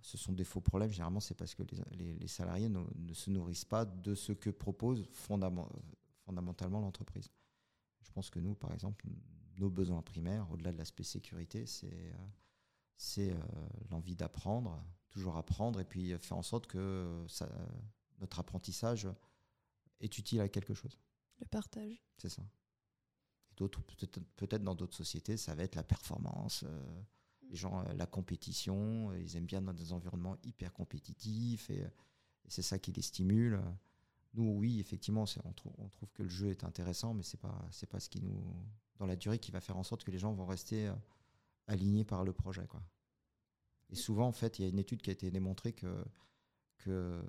ce 0.01 0.17
sont 0.17 0.33
des 0.33 0.43
faux 0.43 0.59
problèmes. 0.59 0.91
Généralement, 0.91 1.21
c'est 1.21 1.35
parce 1.37 1.55
que 1.55 1.63
les, 1.93 2.27
salariés 2.27 2.67
ne, 2.67 3.13
se 3.13 3.29
nourrissent 3.29 3.63
pas 3.63 3.85
de 3.85 4.13
ce 4.13 4.33
que 4.33 4.49
propose 4.49 5.07
fondament- 5.13 5.69
fondamentalement 6.25 6.81
l'entreprise. 6.81 7.31
Je 8.01 8.11
pense 8.11 8.29
que 8.29 8.39
nous, 8.39 8.55
par 8.55 8.73
exemple, 8.73 9.05
nos 9.57 9.69
besoins 9.69 10.01
primaires, 10.01 10.51
au-delà 10.51 10.73
de 10.73 10.77
l'aspect 10.77 11.03
sécurité, 11.03 11.65
c'est 11.65 12.11
c'est 12.97 13.31
euh, 13.31 13.37
l'envie 13.89 14.15
d'apprendre, 14.15 14.83
toujours 15.09 15.37
apprendre, 15.37 15.79
et 15.79 15.85
puis 15.85 16.17
faire 16.19 16.37
en 16.37 16.41
sorte 16.43 16.67
que 16.67 17.23
ça- 17.27 17.49
notre 18.19 18.39
apprentissage 18.39 19.07
est 19.99 20.17
utile 20.17 20.41
à 20.41 20.49
quelque 20.49 20.73
chose. 20.73 20.97
Le 21.39 21.45
partage. 21.45 22.01
C'est 22.17 22.29
ça. 22.29 22.43
Et 23.51 23.55
d'autres, 23.55 23.81
peut-être 24.35 24.63
dans 24.63 24.75
d'autres 24.75 24.95
sociétés, 24.95 25.37
ça 25.37 25.55
va 25.55 25.63
être 25.63 25.75
la 25.75 25.83
performance. 25.83 26.63
euh, 26.67 27.01
les 27.49 27.55
gens, 27.57 27.81
euh, 27.85 27.93
la 27.93 28.07
compétition, 28.07 29.11
euh, 29.11 29.19
ils 29.19 29.35
aiment 29.35 29.45
bien 29.45 29.61
dans 29.61 29.73
des 29.73 29.91
environnements 29.93 30.37
hyper 30.43 30.73
compétitifs 30.73 31.69
et, 31.69 31.83
euh, 31.83 31.87
et 32.45 32.49
c'est 32.49 32.61
ça 32.63 32.79
qui 32.79 32.91
les 32.91 33.01
stimule. 33.03 33.61
Nous, 34.33 34.49
oui, 34.57 34.79
effectivement, 34.79 35.25
on, 35.43 35.53
trou- 35.53 35.73
on 35.77 35.87
trouve 35.89 36.11
que 36.13 36.23
le 36.23 36.29
jeu 36.29 36.49
est 36.49 36.63
intéressant, 36.63 37.13
mais 37.13 37.21
c'est 37.21 37.37
pas, 37.39 37.67
c'est 37.69 37.85
pas 37.87 37.99
ce 37.99 38.09
qui 38.09 38.21
nous, 38.21 38.43
dans 38.97 39.05
la 39.05 39.15
durée, 39.15 39.37
qui 39.37 39.51
va 39.51 39.61
faire 39.61 39.77
en 39.77 39.83
sorte 39.83 40.03
que 40.03 40.09
les 40.11 40.17
gens 40.17 40.33
vont 40.33 40.47
rester 40.47 40.87
euh, 40.87 40.95
alignés 41.67 42.03
par 42.03 42.23
le 42.23 42.33
projet, 42.33 42.65
quoi. 42.67 42.83
Et 43.89 43.95
souvent, 43.95 44.27
en 44.27 44.31
fait, 44.31 44.59
il 44.59 44.63
y 44.63 44.65
a 44.65 44.69
une 44.69 44.79
étude 44.79 45.01
qui 45.01 45.09
a 45.09 45.13
été 45.13 45.29
démontrée 45.31 45.73
que 45.73 46.03
que 46.79 47.23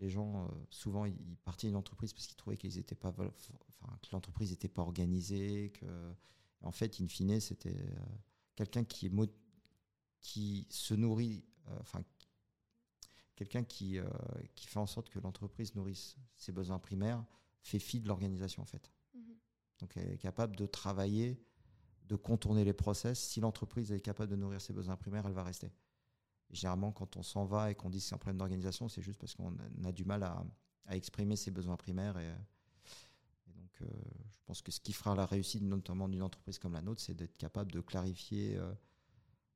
les 0.00 0.08
gens, 0.08 0.46
euh, 0.46 0.48
souvent, 0.70 1.04
ils 1.04 1.36
partaient 1.44 1.66
d'une 1.66 1.76
entreprise 1.76 2.14
parce 2.14 2.26
qu'ils 2.26 2.36
trouvaient 2.36 2.56
qu'ils 2.56 2.78
étaient 2.78 2.94
pas, 2.94 3.10
enfin, 3.10 3.98
que 4.00 4.08
l'entreprise 4.12 4.50
n'était 4.50 4.68
pas 4.68 4.82
organisée, 4.82 5.70
que, 5.72 6.14
en 6.62 6.72
fait, 6.72 7.00
in 7.00 7.08
fine, 7.08 7.40
c'était 7.40 7.76
euh, 7.76 8.00
quelqu'un 8.56 8.84
qui 8.84 9.06
est 9.06 9.12
qui 10.20 10.66
se 10.68 10.94
nourrit, 10.94 11.44
euh, 11.68 11.78
enfin, 11.80 12.02
quelqu'un 13.36 13.62
qui, 13.62 13.98
euh, 13.98 14.08
qui 14.54 14.66
fait 14.66 14.80
en 14.80 14.86
sorte 14.86 15.10
que 15.10 15.20
l'entreprise 15.20 15.74
nourrisse 15.74 16.16
ses 16.36 16.52
besoins 16.52 16.78
primaires, 16.78 17.24
fait 17.62 17.78
fi 17.78 18.00
de 18.00 18.08
l'organisation, 18.08 18.62
en 18.62 18.66
fait. 18.66 18.90
Donc, 19.78 19.96
elle 19.96 20.12
est 20.12 20.18
capable 20.18 20.56
de 20.56 20.66
travailler, 20.66 21.40
de 22.08 22.16
contourner 22.16 22.64
les 22.64 22.72
process. 22.72 23.18
Si 23.18 23.40
l'entreprise 23.40 23.92
est 23.92 24.00
capable 24.00 24.30
de 24.30 24.36
nourrir 24.36 24.60
ses 24.60 24.72
besoins 24.72 24.96
primaires, 24.96 25.26
elle 25.26 25.32
va 25.32 25.44
rester. 25.44 25.70
Et 26.50 26.54
généralement, 26.54 26.92
quand 26.92 27.16
on 27.16 27.22
s'en 27.22 27.44
va 27.44 27.70
et 27.70 27.74
qu'on 27.74 27.90
dit 27.90 27.98
que 27.98 28.04
c'est 28.04 28.14
un 28.14 28.18
problème 28.18 28.38
d'organisation, 28.38 28.88
c'est 28.88 29.02
juste 29.02 29.20
parce 29.20 29.34
qu'on 29.34 29.52
a, 29.58 29.88
a 29.88 29.92
du 29.92 30.04
mal 30.04 30.22
à, 30.22 30.44
à 30.86 30.96
exprimer 30.96 31.36
ses 31.36 31.50
besoins 31.50 31.76
primaires. 31.76 32.18
Et, 32.18 32.26
et 32.26 33.52
donc, 33.52 33.70
euh, 33.82 33.86
je 34.32 34.40
pense 34.46 34.62
que 34.62 34.72
ce 34.72 34.80
qui 34.80 34.94
fera 34.94 35.14
la 35.14 35.26
réussite, 35.26 35.62
notamment 35.62 36.08
d'une 36.08 36.22
entreprise 36.22 36.58
comme 36.58 36.72
la 36.72 36.80
nôtre, 36.80 37.02
c'est 37.02 37.14
d'être 37.14 37.36
capable 37.36 37.70
de 37.70 37.80
clarifier 37.80 38.56
euh, 38.56 38.72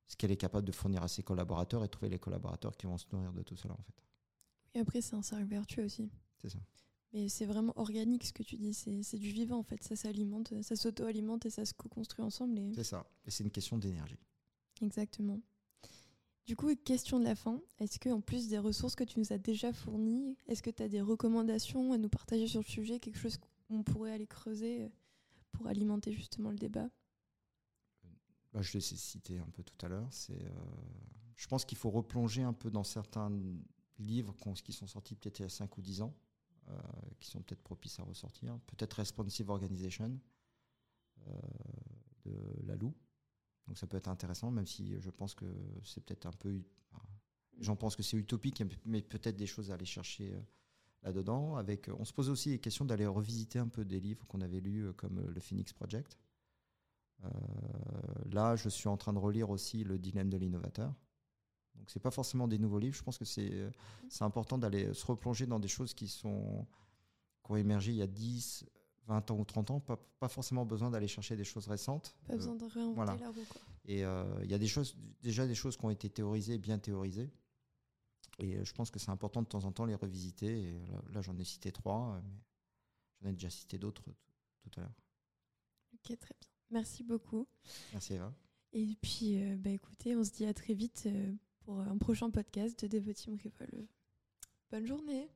ce 0.06 0.16
qu'elle 0.16 0.30
est 0.30 0.36
capable 0.36 0.66
de 0.66 0.72
fournir 0.72 1.02
à 1.02 1.08
ses 1.08 1.22
collaborateurs 1.22 1.82
et 1.84 1.88
trouver 1.88 2.10
les 2.10 2.18
collaborateurs 2.18 2.76
qui 2.76 2.86
vont 2.86 2.98
se 2.98 3.06
nourrir 3.10 3.32
de 3.32 3.42
tout 3.42 3.56
cela, 3.56 3.72
en 3.72 3.82
fait. 3.82 3.94
Et 4.74 4.80
après, 4.80 5.00
c'est 5.00 5.16
un 5.16 5.22
cercle 5.22 5.46
vertueux 5.46 5.84
aussi. 5.84 6.10
C'est 6.36 6.50
ça. 6.50 6.58
Mais 7.12 7.28
c'est 7.28 7.44
vraiment 7.44 7.72
organique 7.76 8.24
ce 8.24 8.32
que 8.32 8.42
tu 8.42 8.56
dis. 8.56 8.72
C'est 8.74 9.18
du 9.18 9.30
vivant 9.30 9.58
en 9.58 9.62
fait. 9.62 9.82
Ça 9.82 9.96
s'alimente, 9.96 10.52
ça 10.62 10.76
s'auto-alimente 10.76 11.44
et 11.46 11.50
ça 11.50 11.64
se 11.64 11.74
co-construit 11.74 12.24
ensemble. 12.24 12.58
Et... 12.58 12.72
C'est 12.74 12.84
ça. 12.84 13.06
Et 13.26 13.30
c'est 13.30 13.44
une 13.44 13.50
question 13.50 13.78
d'énergie. 13.78 14.18
Exactement. 14.80 15.40
Du 16.46 16.56
coup, 16.56 16.74
question 16.74 17.20
de 17.20 17.24
la 17.24 17.34
fin. 17.34 17.60
Est-ce 17.78 17.98
que 17.98 18.08
en 18.08 18.20
plus 18.20 18.48
des 18.48 18.58
ressources 18.58 18.96
que 18.96 19.04
tu 19.04 19.20
nous 19.20 19.32
as 19.32 19.38
déjà 19.38 19.72
fournies, 19.72 20.36
est-ce 20.48 20.62
que 20.62 20.70
tu 20.70 20.82
as 20.82 20.88
des 20.88 21.00
recommandations 21.00 21.92
à 21.92 21.98
nous 21.98 22.08
partager 22.08 22.46
sur 22.48 22.60
le 22.60 22.66
sujet, 22.66 22.98
quelque 22.98 23.18
chose 23.18 23.38
qu'on 23.68 23.82
pourrait 23.84 24.12
aller 24.12 24.26
creuser 24.26 24.82
euh, 24.82 24.88
pour 25.52 25.68
alimenter 25.68 26.12
justement 26.12 26.50
le 26.50 26.56
débat? 26.56 26.90
Bah, 28.52 28.60
je 28.60 28.72
l'ai 28.72 28.80
cité 28.80 29.38
un 29.38 29.48
peu 29.50 29.62
tout 29.62 29.86
à 29.86 29.88
l'heure. 29.88 30.08
C'est, 30.10 30.42
euh, 30.42 30.50
je 31.36 31.46
pense 31.46 31.64
qu'il 31.64 31.78
faut 31.78 31.90
replonger 31.90 32.42
un 32.42 32.52
peu 32.52 32.70
dans 32.70 32.84
certains 32.84 33.30
livres 33.98 34.34
qui 34.64 34.72
sont 34.72 34.86
sortis 34.86 35.14
peut-être 35.14 35.38
il 35.38 35.42
y 35.42 35.46
a 35.46 35.48
5 35.48 35.78
ou 35.78 35.80
10 35.80 36.02
ans, 36.02 36.14
qui 37.20 37.30
sont 37.30 37.42
peut-être 37.42 37.62
propices 37.62 37.98
à 38.00 38.02
ressortir. 38.02 38.58
Peut-être 38.66 38.94
Responsive 38.94 39.50
Organization 39.50 40.20
de 42.24 42.32
Lalou. 42.64 42.94
Donc 43.66 43.78
ça 43.78 43.86
peut 43.86 43.96
être 43.96 44.08
intéressant, 44.08 44.50
même 44.50 44.66
si 44.66 44.98
je 45.00 45.10
pense 45.10 45.34
que 45.34 45.46
c'est 45.84 46.04
peut-être 46.04 46.26
un 46.26 46.32
peu. 46.32 46.62
J'en 47.60 47.76
pense 47.76 47.96
que 47.96 48.02
c'est 48.02 48.16
utopique, 48.16 48.62
mais 48.84 49.02
peut-être 49.02 49.36
des 49.36 49.46
choses 49.46 49.70
à 49.70 49.74
aller 49.74 49.84
chercher 49.84 50.34
là-dedans. 51.02 51.56
Avec, 51.56 51.88
on 51.98 52.04
se 52.04 52.12
pose 52.12 52.28
aussi 52.28 52.50
les 52.50 52.58
questions 52.58 52.84
d'aller 52.84 53.06
revisiter 53.06 53.58
un 53.58 53.68
peu 53.68 53.84
des 53.84 54.00
livres 54.00 54.26
qu'on 54.26 54.40
avait 54.40 54.60
lus, 54.60 54.92
comme 54.94 55.20
le 55.20 55.40
Phoenix 55.40 55.72
Project. 55.72 56.18
là, 58.30 58.56
je 58.56 58.68
suis 58.68 58.88
en 58.88 58.96
train 58.96 59.12
de 59.12 59.18
relire 59.18 59.50
aussi 59.50 59.84
Le 59.84 59.98
dilemme 59.98 60.30
de 60.30 60.36
l'innovateur. 60.36 60.94
Donc 61.82 61.90
c'est 61.90 61.98
pas 61.98 62.12
forcément 62.12 62.46
des 62.46 62.58
nouveaux 62.58 62.78
livres. 62.78 62.94
Je 62.94 63.02
pense 63.02 63.18
que 63.18 63.24
c'est 63.24 63.50
mmh. 63.50 63.72
c'est 64.08 64.22
important 64.22 64.56
d'aller 64.56 64.94
se 64.94 65.04
replonger 65.04 65.46
dans 65.46 65.58
des 65.58 65.66
choses 65.66 65.94
qui 65.94 66.06
sont 66.06 66.64
qui 67.44 67.50
ont 67.50 67.56
émergé 67.56 67.90
il 67.90 67.98
y 67.98 68.02
a 68.02 68.06
10, 68.06 68.66
20 69.06 69.30
ans 69.32 69.38
ou 69.38 69.44
30 69.44 69.70
ans. 69.72 69.80
Pas, 69.80 69.96
pas 70.20 70.28
forcément 70.28 70.64
besoin 70.64 70.90
d'aller 70.90 71.08
chercher 71.08 71.36
des 71.36 71.42
choses 71.42 71.66
récentes. 71.66 72.14
Pas 72.28 72.36
besoin 72.36 72.54
de 72.54 72.64
réinventer 72.66 73.18
la 73.18 73.30
roue. 73.30 73.44
Quoi. 73.48 73.60
Et 73.86 74.04
euh, 74.04 74.24
il 74.44 74.50
y 74.50 74.54
a 74.54 74.58
des 74.58 74.68
choses, 74.68 74.96
déjà 75.22 75.46
des 75.46 75.56
choses 75.56 75.76
qui 75.76 75.84
ont 75.84 75.90
été 75.90 76.08
théorisées, 76.08 76.58
bien 76.58 76.78
théorisées. 76.78 77.30
Et 78.38 78.56
euh, 78.56 78.64
je 78.64 78.72
pense 78.72 78.92
que 78.92 79.00
c'est 79.00 79.10
important 79.10 79.42
de 79.42 79.48
temps 79.48 79.64
en 79.64 79.72
temps 79.72 79.86
les 79.86 79.96
revisiter. 79.96 80.62
Et 80.62 80.80
là, 81.12 81.20
j'en 81.20 81.36
ai 81.36 81.44
cité 81.44 81.72
trois, 81.72 82.20
mais 82.22 82.40
j'en 83.20 83.28
ai 83.30 83.32
déjà 83.32 83.50
cité 83.50 83.78
d'autres 83.78 84.04
tout 84.62 84.70
à 84.76 84.82
l'heure. 84.82 84.94
Ok, 85.94 86.18
très 86.18 86.34
bien. 86.40 86.50
Merci 86.70 87.02
beaucoup. 87.02 87.46
Merci 87.92 88.14
Eva. 88.14 88.32
Et 88.72 88.96
puis, 89.02 89.42
euh, 89.42 89.56
bah, 89.58 89.70
écoutez, 89.70 90.16
on 90.16 90.24
se 90.24 90.30
dit 90.30 90.46
à 90.46 90.54
très 90.54 90.72
vite 90.72 91.06
pour 91.64 91.80
un 91.80 91.96
prochain 91.98 92.30
podcast 92.30 92.84
de 92.84 92.88
Devoteam 92.88 93.36
Revol. 93.36 93.86
Bonne 94.70 94.86
journée. 94.86 95.28